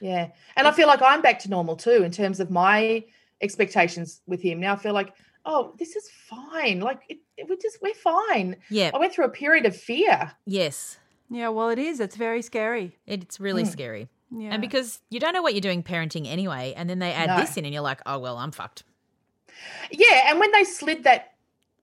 [0.00, 0.28] Yeah.
[0.56, 3.04] And I feel like I'm back to normal too in terms of my
[3.42, 4.60] expectations with him.
[4.60, 5.12] Now I feel like,
[5.44, 6.80] oh, this is fine.
[6.80, 8.56] Like it, it, we just we're fine.
[8.70, 8.92] Yeah.
[8.94, 10.32] I went through a period of fear.
[10.46, 10.98] Yes.
[11.30, 11.98] Yeah, well, it is.
[12.00, 12.96] It's very scary.
[13.06, 13.72] It's really Mm.
[13.72, 14.08] scary.
[14.30, 14.50] Yeah.
[14.52, 17.36] And because you don't know what you're doing parenting anyway, and then they add No.
[17.38, 18.82] this in and you're like, oh, well, I'm fucked.
[19.90, 20.30] Yeah.
[20.30, 21.32] And when they slid that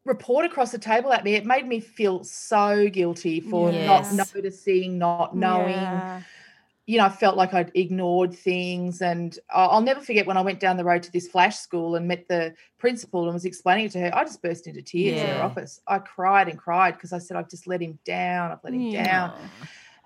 [0.05, 4.13] report across the table at me, it made me feel so guilty for Yes.
[4.13, 5.71] not noticing, not knowing.
[5.71, 6.21] Yeah.
[6.87, 9.01] you know, I felt like I'd ignored things.
[9.01, 12.07] And I'll never forget when I went down the road to this flash school and
[12.07, 14.15] met the principal and was explaining it to her.
[14.15, 15.81] I just burst into tears in her office.
[15.87, 18.51] I cried and cried because I said, I've just let him down.
[18.51, 19.31] I've let him Yeah.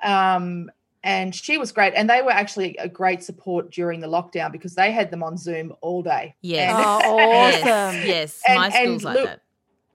[0.02, 0.36] down.
[0.36, 0.72] Um,
[1.04, 1.94] and she was great.
[1.96, 5.38] And they were actually a great support during the lockdown because they had them on
[5.38, 6.36] Zoom all day.
[6.42, 6.74] Yes.
[6.76, 8.02] And- Oh, awesome.
[8.08, 8.42] Yes.
[8.48, 9.42] And- My and school's like look- that.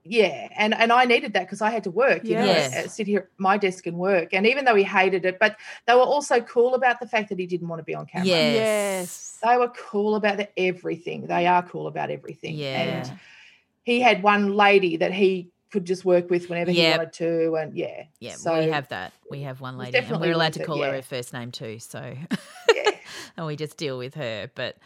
[0.07, 2.75] yeah and and i needed that because i had to work you know Yes.
[2.75, 5.55] uh, sit here at my desk and work and even though he hated it but
[5.87, 8.27] they were also cool about the fact that he didn't want to be on camera
[8.27, 8.55] Yes.
[8.55, 9.39] Yes.
[9.43, 12.81] they were cool about the, everything they are cool about everything Yeah.
[13.07, 13.19] and
[13.81, 17.75] he had one lady that he could just work with whenever he wanted to and
[17.75, 19.13] yeah Yeah, so we have that.
[19.29, 20.95] We have one lady, and we're allowed to it, call her yeah.
[20.95, 21.79] her first name too.
[21.79, 21.99] So,
[22.75, 22.91] yeah
[23.37, 24.49] and we just deal with her.
[24.55, 24.77] But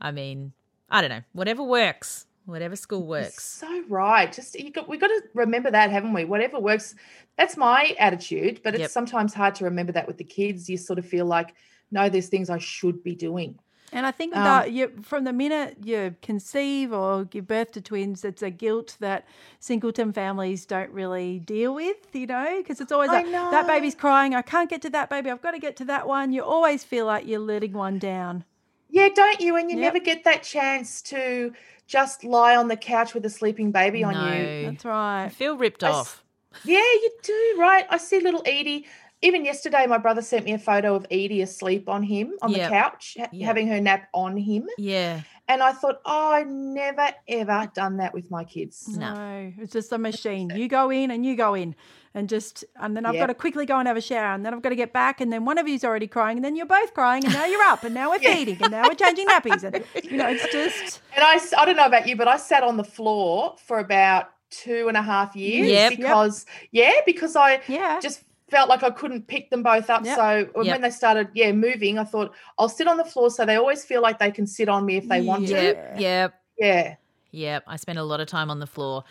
[0.00, 0.52] I mean,
[0.90, 1.22] I don't know.
[1.32, 3.44] Whatever works, whatever school works.
[3.44, 6.94] so right just you got we got to remember that haven't we whatever works
[7.36, 8.90] that's my attitude but it's Yep.
[8.90, 11.54] sometimes hard to remember that with the kids you sort of feel like
[11.90, 13.58] no there's things i should be doing
[13.92, 17.80] And I think Um, that you, from the minute you conceive or give birth to
[17.80, 19.26] twins, it's a guilt that
[19.60, 24.34] singleton families don't really deal with, you know, because it's always like that baby's crying.
[24.34, 25.30] I can't get to that baby.
[25.30, 26.32] I've got to get to that one.
[26.32, 28.44] You always feel like you're letting one down.
[28.88, 29.56] Yeah, don't you?
[29.56, 29.94] And you Yep.
[29.94, 31.52] never get that chance to
[31.86, 34.52] just lie on the couch with a sleeping baby on you.
[34.56, 34.62] No.
[34.62, 34.84] That's
[35.20, 35.32] I right.
[35.32, 36.24] feel ripped I s- off.
[36.62, 37.86] Yeah, you do, right?
[37.90, 38.86] I see little Edie.
[39.22, 42.60] Even yesterday, my brother sent me a photo of Edie asleep on him on Yep.
[42.62, 43.46] the couch, ha- Yep.
[43.46, 44.68] having her nap on him.
[44.76, 45.22] Yeah.
[45.48, 48.96] And I thought, oh, I never ever done that with my kids.
[48.96, 49.14] No.
[49.14, 50.50] No, it's just a machine.
[50.50, 51.74] You go in and you go in,
[52.14, 53.22] and just and then I've Yep.
[53.22, 55.20] got to quickly go and have a shower, and then I've got to get back,
[55.20, 57.62] and then one of you's already crying, and then you're both crying, and now you're
[57.62, 58.34] up, and now we're Yeah.
[58.34, 61.76] feeding, and now we're changing nappies, and you know it's just And I, I don't
[61.76, 65.34] know about you, but I sat on the floor for about two and a half
[65.36, 65.90] years Yep.
[65.92, 65.98] Yep.
[65.98, 67.98] because, yeah, because I yeah.
[68.00, 70.04] just felt like I couldn't pick them both up.
[70.04, 70.16] Yep.
[70.16, 70.80] So uh, when Yep.
[70.82, 74.00] they started, yeah, moving, I thought I'll sit on the floor so they always feel
[74.02, 75.52] like they can sit on me if they want to.
[75.54, 75.94] Yep.
[76.00, 76.40] Yep.
[76.58, 76.94] Yeah.
[77.32, 77.64] Yep.
[77.66, 79.04] I spent a lot of time on the floor.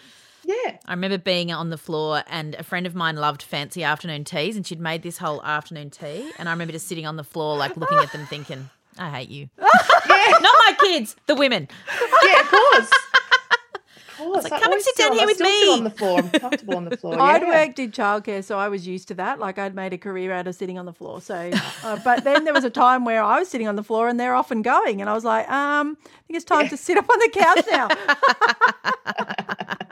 [0.45, 0.77] Yeah.
[0.85, 4.55] I remember being on the floor, and a friend of mine loved fancy afternoon teas,
[4.55, 6.31] and she'd made this whole afternoon tea.
[6.37, 9.29] And I remember just sitting on the floor, like looking at them, thinking, "I hate
[9.29, 9.49] you."
[10.07, 10.31] Yeah.
[10.39, 11.67] Not my kids, the women.
[12.23, 12.91] yeah, of course.
[14.19, 14.43] Of course.
[14.43, 16.19] like, I "Come and sit down here I with me." on the floor.
[16.19, 17.19] I'm comfortable on the floor.
[17.21, 19.39] I'd worked in childcare, so I was used to that.
[19.39, 21.21] Like I'd made a career out of sitting on the floor.
[21.21, 21.51] So,
[21.83, 24.19] uh, but then there was a time where I was sitting on the floor and
[24.19, 26.97] they're off and going, and I was like, um, I think it's time to sit
[26.97, 27.87] up on the couch now.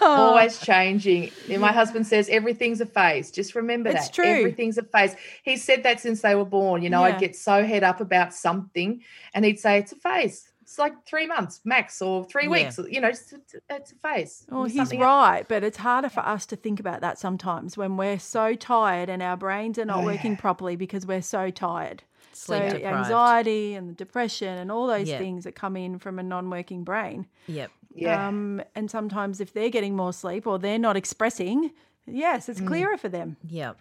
[0.00, 1.30] Oh, Always changing.
[1.58, 3.30] My husband says everything's a phase.
[3.30, 4.14] Just remember It's that.
[4.14, 4.24] true.
[4.24, 5.14] Everything's a phase.
[5.44, 6.82] He said that since they were born.
[6.82, 7.14] You know, Yeah.
[7.14, 9.02] I'd get so head up about something
[9.32, 10.48] and he'd say, It's a phase.
[10.64, 12.48] It's like three months max or three Yeah.
[12.50, 12.80] weeks.
[12.90, 14.46] You know, it's, it's, it's a phase.
[14.50, 17.96] Well, he's something- right, but it's harder for us to think about that sometimes when
[17.98, 20.40] we're so tired and our brains are not Oh, working yeah.
[20.40, 22.02] properly because we're so tired.
[22.32, 22.96] Sleep so deprived.
[22.96, 25.18] anxiety and the depression and all those Yeah.
[25.18, 27.26] things that come in from a non-working brain.
[27.46, 27.70] Yep.
[27.94, 28.26] Yeah.
[28.26, 31.70] Um, and sometimes if they're getting more sleep or they're not expressing,
[32.06, 32.48] yes, Mm.
[32.48, 33.36] it's clearer for them.
[33.46, 33.78] Yep.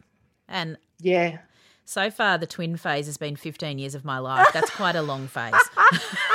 [0.48, 1.40] And yeah.
[1.84, 4.48] so far, the twin phase has been 15 years of my life.
[4.54, 5.54] That's quite a long phase.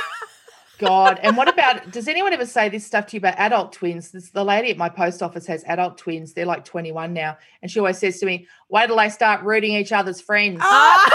[0.78, 1.18] God.
[1.22, 4.10] And what about, does anyone ever say this stuff to you about adult twins?
[4.12, 6.32] This, the lady at my post office has adult twins.
[6.32, 7.36] They're like 21 now.
[7.62, 10.60] And she always says to me, wait till they start rooting each other's friends.
[10.62, 11.10] Oh.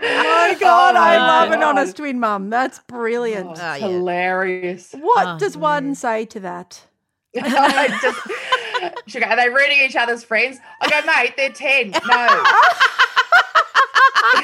[0.00, 2.50] my God, I Oh, love an honest twin mum.
[2.50, 3.48] That's brilliant.
[3.48, 3.86] Oh, it's ah, yeah.
[3.86, 4.92] hilarious.
[4.98, 6.82] what Oh, does one say to that?
[7.34, 8.20] Just,
[9.06, 10.58] she go, are they rooting each other's friends?
[10.80, 11.90] I go, mate, they're 10.
[12.06, 12.44] No.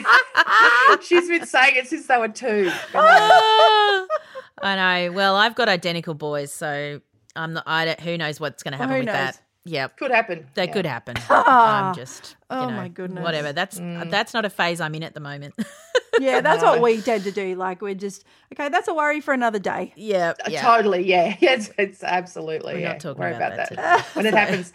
[1.03, 2.71] She's been saying it since they were two.
[2.95, 4.07] I
[4.63, 5.13] know.
[5.13, 7.01] Well, I've got identical boys, so
[7.37, 9.15] I'm the, I don't, who knows what's going to happen who with knows?
[9.15, 9.41] that?
[9.65, 10.47] Yeah, Could happen.
[10.55, 10.73] that Yeah.
[10.73, 11.17] could happen.
[11.31, 12.37] I'm just.
[12.51, 13.23] You Oh, know, my goodness.
[13.23, 13.53] Whatever.
[13.53, 14.11] That's mm.
[14.11, 15.55] that's not a phase I'm in at the moment.
[16.21, 17.55] Yeah, that's what we tend to do.
[17.55, 18.69] Like we're just okay.
[18.69, 19.93] That's a worry for another day.
[19.97, 20.35] yeah.
[20.45, 20.63] Uh, yeah.
[20.63, 21.37] Totally, yeah.
[21.41, 22.75] Yes, it's absolutely.
[22.75, 22.93] We're yeah.
[22.93, 24.05] not talking worry about about, that that.
[24.15, 24.73] when it happens,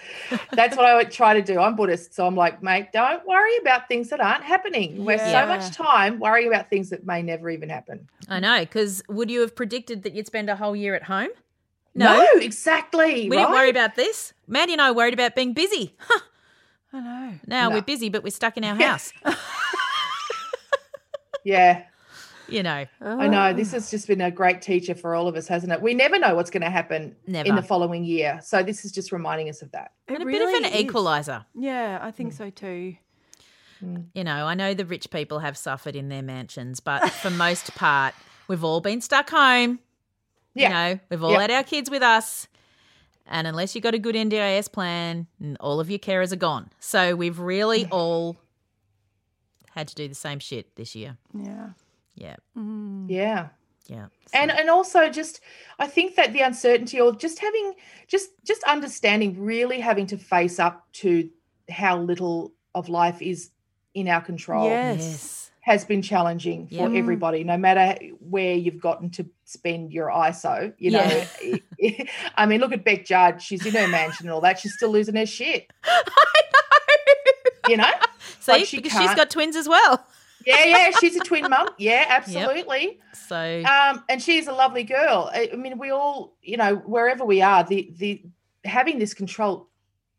[0.52, 1.60] that's what I would try to do.
[1.60, 4.98] I'm Buddhist, so I'm like, mate, don't worry about things that aren't happening.
[4.98, 5.44] We waste Yeah.
[5.44, 8.08] so much time worrying about things that may never even happen.
[8.30, 8.60] I know.
[8.62, 11.30] Because would you have predicted that you'd spend a whole year at home?
[11.96, 13.30] No, exactly.
[13.30, 13.44] We right?
[13.44, 14.34] didn't worry about this.
[14.48, 15.96] Mandy and I worried about being busy.
[16.92, 17.34] I know.
[17.46, 17.76] Now No.
[17.76, 19.14] we're busy, but we're stuck in our house.
[21.44, 21.84] Yeah,
[22.48, 22.86] you know.
[23.02, 23.54] I know.
[23.54, 25.82] This has just been a great teacher for all of us, hasn't it?
[25.82, 28.40] We never know what's going to happen in the following year.
[28.44, 29.94] So this is just reminding us of that.
[30.08, 30.82] It And a really bit of an is.
[30.82, 31.46] equalizer.
[31.56, 32.38] Yeah, I think mm.
[32.38, 32.96] so too.
[33.84, 34.06] Mm.
[34.14, 37.76] You know, I know the rich people have suffered in their mansions, but for most
[37.76, 38.14] part,
[38.48, 39.80] we've all been stuck home.
[40.54, 40.68] Yeah.
[40.68, 41.42] You know, we've all Yeah.
[41.42, 42.48] had our kids with us.
[43.26, 45.28] And unless you've got a good NDIS plan,
[45.60, 46.70] all of your carers are gone.
[46.80, 47.92] So we've really mm.
[47.92, 48.38] all
[49.76, 51.18] had to do the same shit this year.
[51.34, 51.70] Yeah.
[52.16, 52.36] Yeah.
[52.58, 53.10] Mm.
[53.10, 53.48] Yeah.
[53.88, 54.06] Yeah.
[54.34, 55.42] and and also just
[55.78, 57.74] i think that the uncertainty or just having
[58.08, 61.30] just just understanding really having to face up to
[61.70, 63.50] how little of life is
[63.94, 65.00] in our control Yes.
[65.02, 65.52] yes.
[65.60, 66.98] has been challenging for Yeah.
[66.98, 71.26] everybody no matter where you've gotten to spend your iso you know
[72.38, 74.92] i mean look at Bec Judd she's in her mansion and all that she's still
[74.92, 75.70] losing her shit
[77.68, 77.92] you know
[78.44, 80.06] See, Like she because she's can't- got twins as well.
[80.46, 85.30] yeah yeah she's a twin mum yeah absolutely So um, and she's a lovely girl.
[85.34, 88.22] I, I mean, we all, you know, wherever we are, the the
[88.66, 89.70] having this control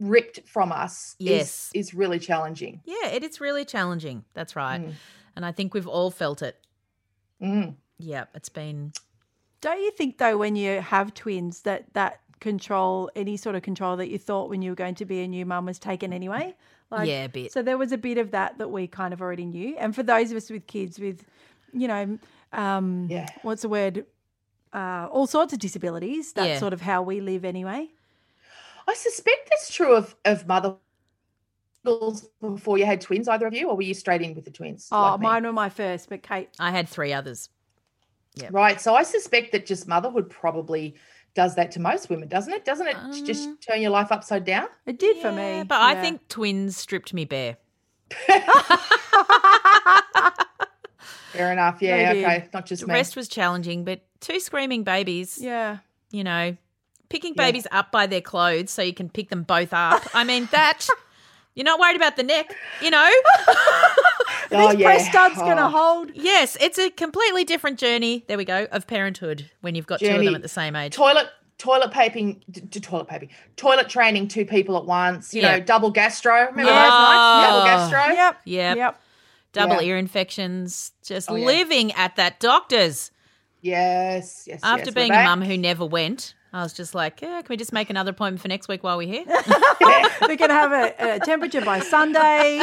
[0.01, 1.71] ripped from us Yes.
[1.75, 2.81] is, is really challenging.
[2.85, 4.25] yeah, it is really challenging.
[4.35, 4.81] That's right.
[4.81, 4.95] Mm.
[5.37, 6.57] And I think we've all felt it.
[7.43, 7.75] Mm.
[7.99, 8.93] Yeah, it's been
[9.61, 13.97] Don't you think though, when you have twins, that that control, any sort of control
[13.99, 16.55] that you thought when you were going to be a new mum, was taken anyway?
[16.91, 17.53] Like, Yeah, a bit.
[17.53, 19.77] So there was a bit of that that we kind of already knew.
[19.79, 21.25] And for those of us with kids with,
[21.73, 22.19] you know,
[22.53, 23.27] um, Yeah.
[23.43, 24.07] what's the word?
[24.73, 26.33] Uh, all sorts of disabilities.
[26.33, 26.59] That's Yeah.
[26.59, 27.89] sort of how we live anyway.
[28.87, 30.77] I suspect that's true of of mother
[31.85, 33.29] girls before you had twins.
[33.29, 34.89] Either of you, or were you straight in with the twins?
[34.93, 35.27] Oh, like me?
[35.27, 37.49] mine were my first, but Kate, I had three others.
[38.35, 38.49] Yeah.
[38.51, 38.81] Right.
[38.81, 40.97] So I suspect that just motherhood probably
[41.35, 42.65] does that to most women, doesn't it?
[42.65, 44.69] Doesn't it just Um, turn your life upside down?
[44.87, 45.65] it did for me.
[45.67, 47.57] But I think twins stripped me bare.
[51.33, 51.79] Fair enough.
[51.83, 52.13] Yeah.
[52.13, 52.25] They did.
[52.25, 52.49] Okay.
[52.55, 52.95] Not just The me.
[52.95, 55.79] rest was challenging, but two screaming babies, yeah.
[56.13, 56.57] you know,
[57.09, 57.45] picking Yeah.
[57.47, 60.03] babies up by their clothes so you can pick them both up.
[60.15, 60.87] I mean, that
[61.57, 63.11] you're not worried about the neck, you know?
[64.55, 64.87] oh, These yeah.
[64.87, 65.69] breast studs going to Oh.
[65.69, 66.11] hold.
[66.15, 68.25] yes, it's a completely different journey.
[68.29, 70.95] There we go of parenthood when you've got two of them at the same age.
[70.95, 75.57] toilet toilet paping d- d- toilet paping toilet training two people at once you Yeah.
[75.59, 76.83] know double gastro remember Yeah.
[76.83, 77.65] those nights double Oh.
[77.65, 78.37] gastro Yep.
[78.45, 78.77] Yep.
[78.77, 79.01] Yep.
[79.53, 79.89] Double Yeah.
[79.89, 81.47] ear infections, just Oh, yeah.
[81.47, 83.13] living at that doctor's.
[83.63, 85.25] yes yes After yes, we're being a back.
[85.27, 88.41] mum who never went, I was just like, yeah, can we just make another appointment
[88.41, 89.25] for next week while we're here?
[89.27, 92.63] They're going to have a, a temperature by Sunday.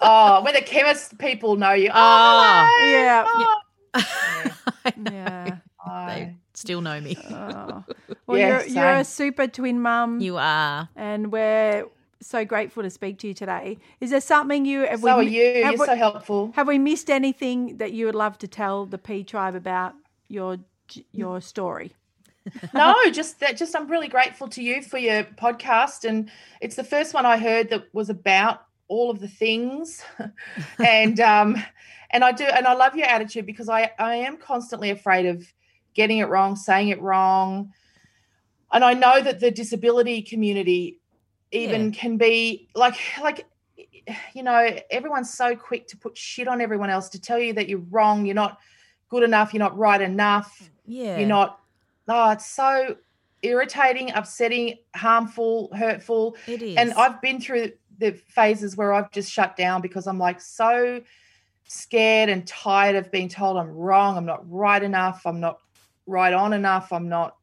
[0.00, 3.58] oh when the chemist people know you oh, Oh.
[3.94, 3.94] Yeah.
[4.84, 5.12] I know.
[5.12, 5.56] Yeah.
[6.06, 7.16] They still know me.
[7.30, 7.84] Oh.
[8.28, 10.88] Well, Yeah, you're, you're a super twin mum, You are.
[10.94, 11.86] and we're
[12.20, 13.78] so grateful to speak to you today.
[14.00, 16.68] Is there something you have so we, are you Have you're we, so helpful have
[16.68, 19.94] we missed anything that you would love to tell the P tribe about
[20.28, 20.58] your
[21.10, 21.96] your story?
[22.74, 26.30] No just that just i'm really grateful to you for your podcast and
[26.60, 30.02] it's the first one i heard that was about all of the things.
[30.78, 31.56] And um
[32.10, 35.50] and i do and i love your attitude because i i am constantly afraid of
[35.94, 37.72] getting it wrong saying it wrong.
[38.72, 40.98] And i know that the disability community
[41.52, 43.46] even can be like like
[44.34, 47.68] you know everyone's so quick to put shit on everyone else to tell you that
[47.68, 48.58] you're wrong you're not
[49.08, 51.18] good enough you're not right enough Yeah.
[51.18, 51.60] you're not
[52.08, 52.96] oh it's so
[53.42, 56.76] irritating upsetting harmful hurtful It is.
[56.76, 61.00] and i've been through the phases where i've just shut down because i'm like so
[61.64, 65.58] scared and tired of being told i'm wrong i'm not right enough i'm not
[66.06, 67.36] right on enough i'm not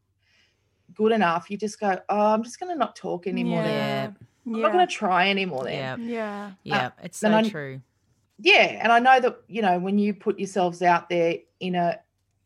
[0.93, 4.15] good enough you just go oh i'm just going to not talk anymore then.
[4.45, 4.53] Yeah.
[4.55, 6.45] i'm not going to try anymore then Yeah.
[6.45, 6.75] Uh, yeah.
[6.75, 6.89] Yeah.
[7.03, 7.81] It's and so I- true.
[8.39, 11.99] yeah, and I know that you know when you put yourselves out there in a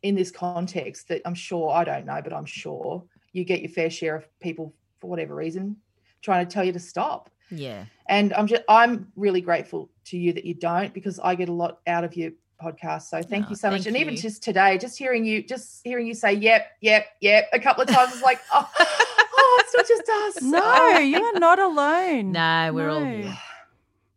[0.03, 3.71] in this context, that I'm sure I don't know, but I'm sure you get your
[3.71, 5.77] fair share of people for whatever reason
[6.21, 7.29] trying to tell you to stop.
[7.51, 7.85] Yeah.
[8.07, 11.53] And I'm just I'm really grateful to you that you don't because I get a
[11.53, 12.31] lot out of your
[12.61, 13.03] podcast.
[13.03, 13.83] So thank Oh, you so much.
[13.83, 17.49] thank And even just today, just hearing you, just hearing you say yep, yep, yep
[17.53, 20.43] a couple of times, it's like, oh, oh it's not just us.
[20.43, 22.31] No, you are not alone.
[22.31, 23.37] No, we're all here.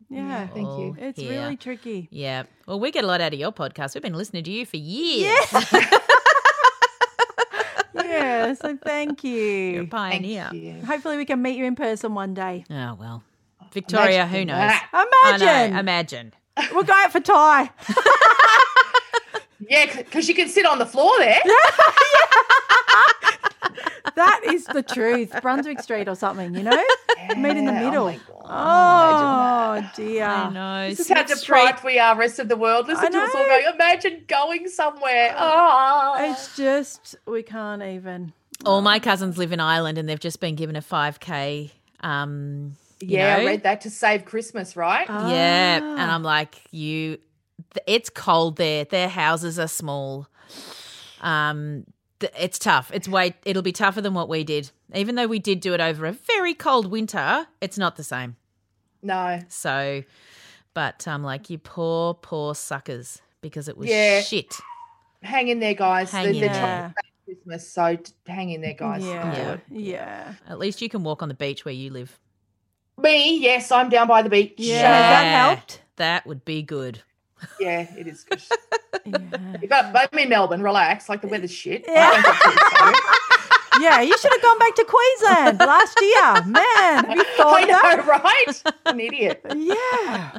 [0.09, 0.47] Yeah.
[0.47, 0.95] Thank you.
[0.99, 1.31] Oh, it's here.
[1.31, 2.07] really tricky.
[2.11, 2.43] Yeah.
[2.65, 3.93] Well, we get a lot out of your podcast.
[3.93, 5.37] We've been listening to you for years.
[5.51, 5.89] Yeah.
[8.61, 9.33] So thank you.
[9.33, 9.89] You're a you.
[9.89, 10.49] Thank pioneer.
[10.53, 10.81] you.
[10.85, 12.63] Hopefully we can meet you in person one day.
[12.71, 13.23] Oh, well.
[13.73, 14.55] Victoria, who knows?
[14.55, 14.89] that.
[14.93, 15.73] I Imagine.
[15.73, 15.79] know.
[15.79, 16.33] Imagine.
[16.71, 17.69] We'll go out for Thai.
[19.69, 21.41] Yeah, because you can sit on the floor there.
[24.17, 25.31] That is the truth.
[25.41, 26.83] Brunswick Street or something, you know?
[27.37, 28.15] Meet in the middle.
[28.43, 28.47] Oh.
[28.49, 30.25] Oh, dear.
[30.25, 30.89] I know.
[30.89, 31.57] This is how Smith Street.
[31.57, 32.87] deprived we are, rest of the world.
[32.87, 33.47] Listen to us all know.
[33.47, 35.35] going, imagine going somewhere.
[35.37, 36.15] Oh.
[36.19, 38.33] It's just, we can't even.
[38.65, 41.69] All my cousins live in Ireland and they've just been given a 5K.
[41.99, 45.05] Um, you yeah, I read that to save Christmas, right?
[45.07, 45.79] Yeah.
[45.83, 45.91] Ah.
[45.91, 47.19] And I'm like, you,
[47.85, 48.85] it's cold there.
[48.85, 50.27] Their houses are small.
[51.21, 51.87] Um, th-
[52.21, 52.91] it's tough.
[52.93, 54.71] It's way, it'll be tougher than what we did.
[54.93, 58.35] Even though we did do it over a very cold winter, it's not the same.
[59.01, 59.39] no.
[59.49, 60.03] So,
[60.73, 64.21] but I'm like, you poor, poor suckers because it was Yeah.
[64.21, 64.55] shit.
[65.23, 66.11] Hang in there, guys.
[66.11, 66.59] Hang the, in the there.
[66.59, 66.93] trying
[67.25, 67.97] Christmas, so
[68.27, 69.03] hang in there, guys.
[69.03, 69.33] Yeah.
[69.35, 69.57] Yeah.
[69.71, 70.33] Yeah.
[70.47, 72.19] At least you can walk on the beach where you live.
[72.99, 74.53] Me, yes, I'm down by the beach.
[74.57, 74.75] Yeah.
[74.75, 75.81] Has that helped?
[75.97, 77.01] That would be good.
[77.59, 78.41] Yeah, it is good.
[79.05, 79.19] Yeah.
[79.91, 81.07] but I'm in Melbourne, relax.
[81.09, 81.85] Like the weather's shit.
[81.87, 82.11] Yeah.
[82.11, 82.99] don't get too excited.
[83.81, 86.33] yeah, you should have gone back to Queensland last year.
[86.45, 87.97] Man, have you thought I of that?
[87.97, 88.75] know, right?
[88.85, 89.41] An idiot.
[89.55, 90.37] Yeah.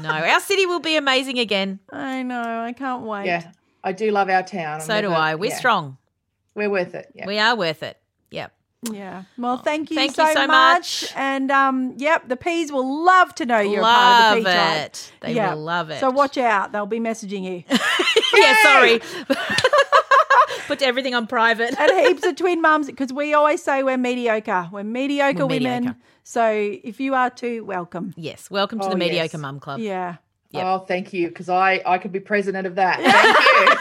[0.00, 1.78] No, our city will be amazing again.
[1.90, 2.60] I know.
[2.62, 3.26] I can't wait.
[3.26, 3.50] Yeah,
[3.82, 4.74] I do love our town.
[4.76, 5.34] I'm So do never- I.
[5.34, 5.96] We're yeah, strong.
[6.54, 7.10] We're worth it.
[7.14, 7.26] Yeah.
[7.26, 7.96] We are worth it.
[8.30, 8.52] Yep.
[8.82, 9.24] Yeah.
[9.36, 11.02] Well, thank you, Thank so, you so much.
[11.02, 11.12] much.
[11.16, 14.54] And um, yep, the peas will love to know you're a part of the pea
[14.54, 14.86] tribe.
[14.86, 15.12] it.
[15.20, 15.54] They Yeah.
[15.54, 15.98] will love it.
[15.98, 16.70] So watch out.
[16.70, 17.64] They'll be messaging you.
[18.40, 19.00] yeah, sorry.
[20.68, 21.74] Put everything on private.
[21.78, 24.68] and heaps of twin mums because we always say we're mediocre.
[24.70, 25.80] We're mediocre We're women.
[25.84, 25.98] mediocre.
[26.24, 26.48] So
[26.84, 28.12] if you are too, welcome.
[28.16, 28.50] Yes.
[28.50, 29.08] Welcome to Oh, the yes.
[29.08, 29.80] Mediocre Mum Club.
[29.80, 30.16] Yeah.
[30.50, 30.64] Yep.
[30.64, 33.00] Oh, thank you, because I I could be president of that.
[33.02, 33.76] Thank you.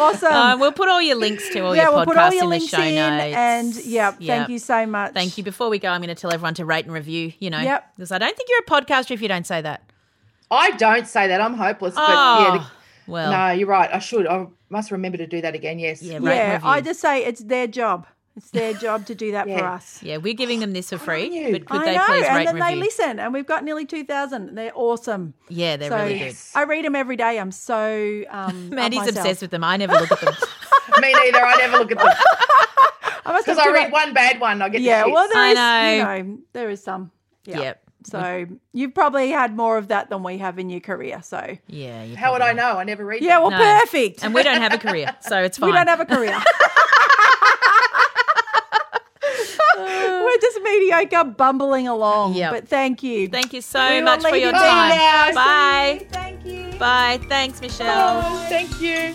[0.00, 0.32] Awesome.
[0.32, 2.44] Um, we'll put all your links to all yeah, your we'll podcasts put all your
[2.44, 2.94] in the links show in.
[2.94, 3.36] notes.
[3.36, 4.26] And yeah, Yep.
[4.26, 5.12] thank you so much.
[5.12, 5.44] Thank you.
[5.44, 7.96] Before we go, I'm going to tell everyone to rate and review, you know, Yep.
[7.96, 9.82] because I don't think you're a podcaster if you don't say that.
[10.50, 11.40] I don't say that.
[11.40, 12.58] I'm hopeless, but oh, yeah.
[12.58, 12.66] The,
[13.12, 13.90] well, no, you're right.
[13.92, 14.26] I should.
[14.26, 15.78] I must remember to do that again.
[15.78, 16.02] Yes.
[16.02, 18.06] Yeah, rate Yeah, and I just say it's their job.
[18.36, 20.02] It's their job to do that for us.
[20.02, 21.52] yeah, we're giving them this for free, you?
[21.52, 23.84] but could I they know, please and then and they listen, and we've got nearly
[23.84, 24.54] two thousand.
[24.54, 25.34] They're awesome.
[25.48, 26.36] Yeah, they're So- really good.
[26.54, 27.38] I read them every day.
[27.38, 29.64] I'm so um, Mandy's obsessed with them.
[29.64, 30.34] I never look at them.
[31.00, 31.44] Me neither.
[31.44, 32.08] I never look at them
[33.26, 34.62] I must because have I read one bad one.
[34.62, 36.14] I get Yeah, the well, there I is, know.
[36.14, 37.10] you know, there is some.
[37.44, 37.60] Yeah.
[37.60, 37.82] Yep.
[38.04, 41.20] So you've probably had more of that than we have in your career.
[41.22, 42.02] So Yeah.
[42.04, 42.78] you How would I know?
[42.78, 43.22] I never read.
[43.22, 43.42] yeah, them.
[43.42, 43.80] well, No.
[43.82, 44.24] perfect.
[44.24, 45.70] And we don't have a career, so it's fine.
[45.70, 46.40] we don't have a career.
[50.24, 52.34] We're just mediocre, bumbling along.
[52.34, 52.52] Yep.
[52.52, 53.28] But thank you.
[53.28, 54.90] Thank you so We much for your time.
[54.90, 55.32] now.
[55.34, 56.06] Bye.
[56.10, 56.78] Thank you.
[56.78, 57.20] Bye.
[57.28, 57.86] Thanks, Meshel.
[57.88, 59.14] Oh, thank you.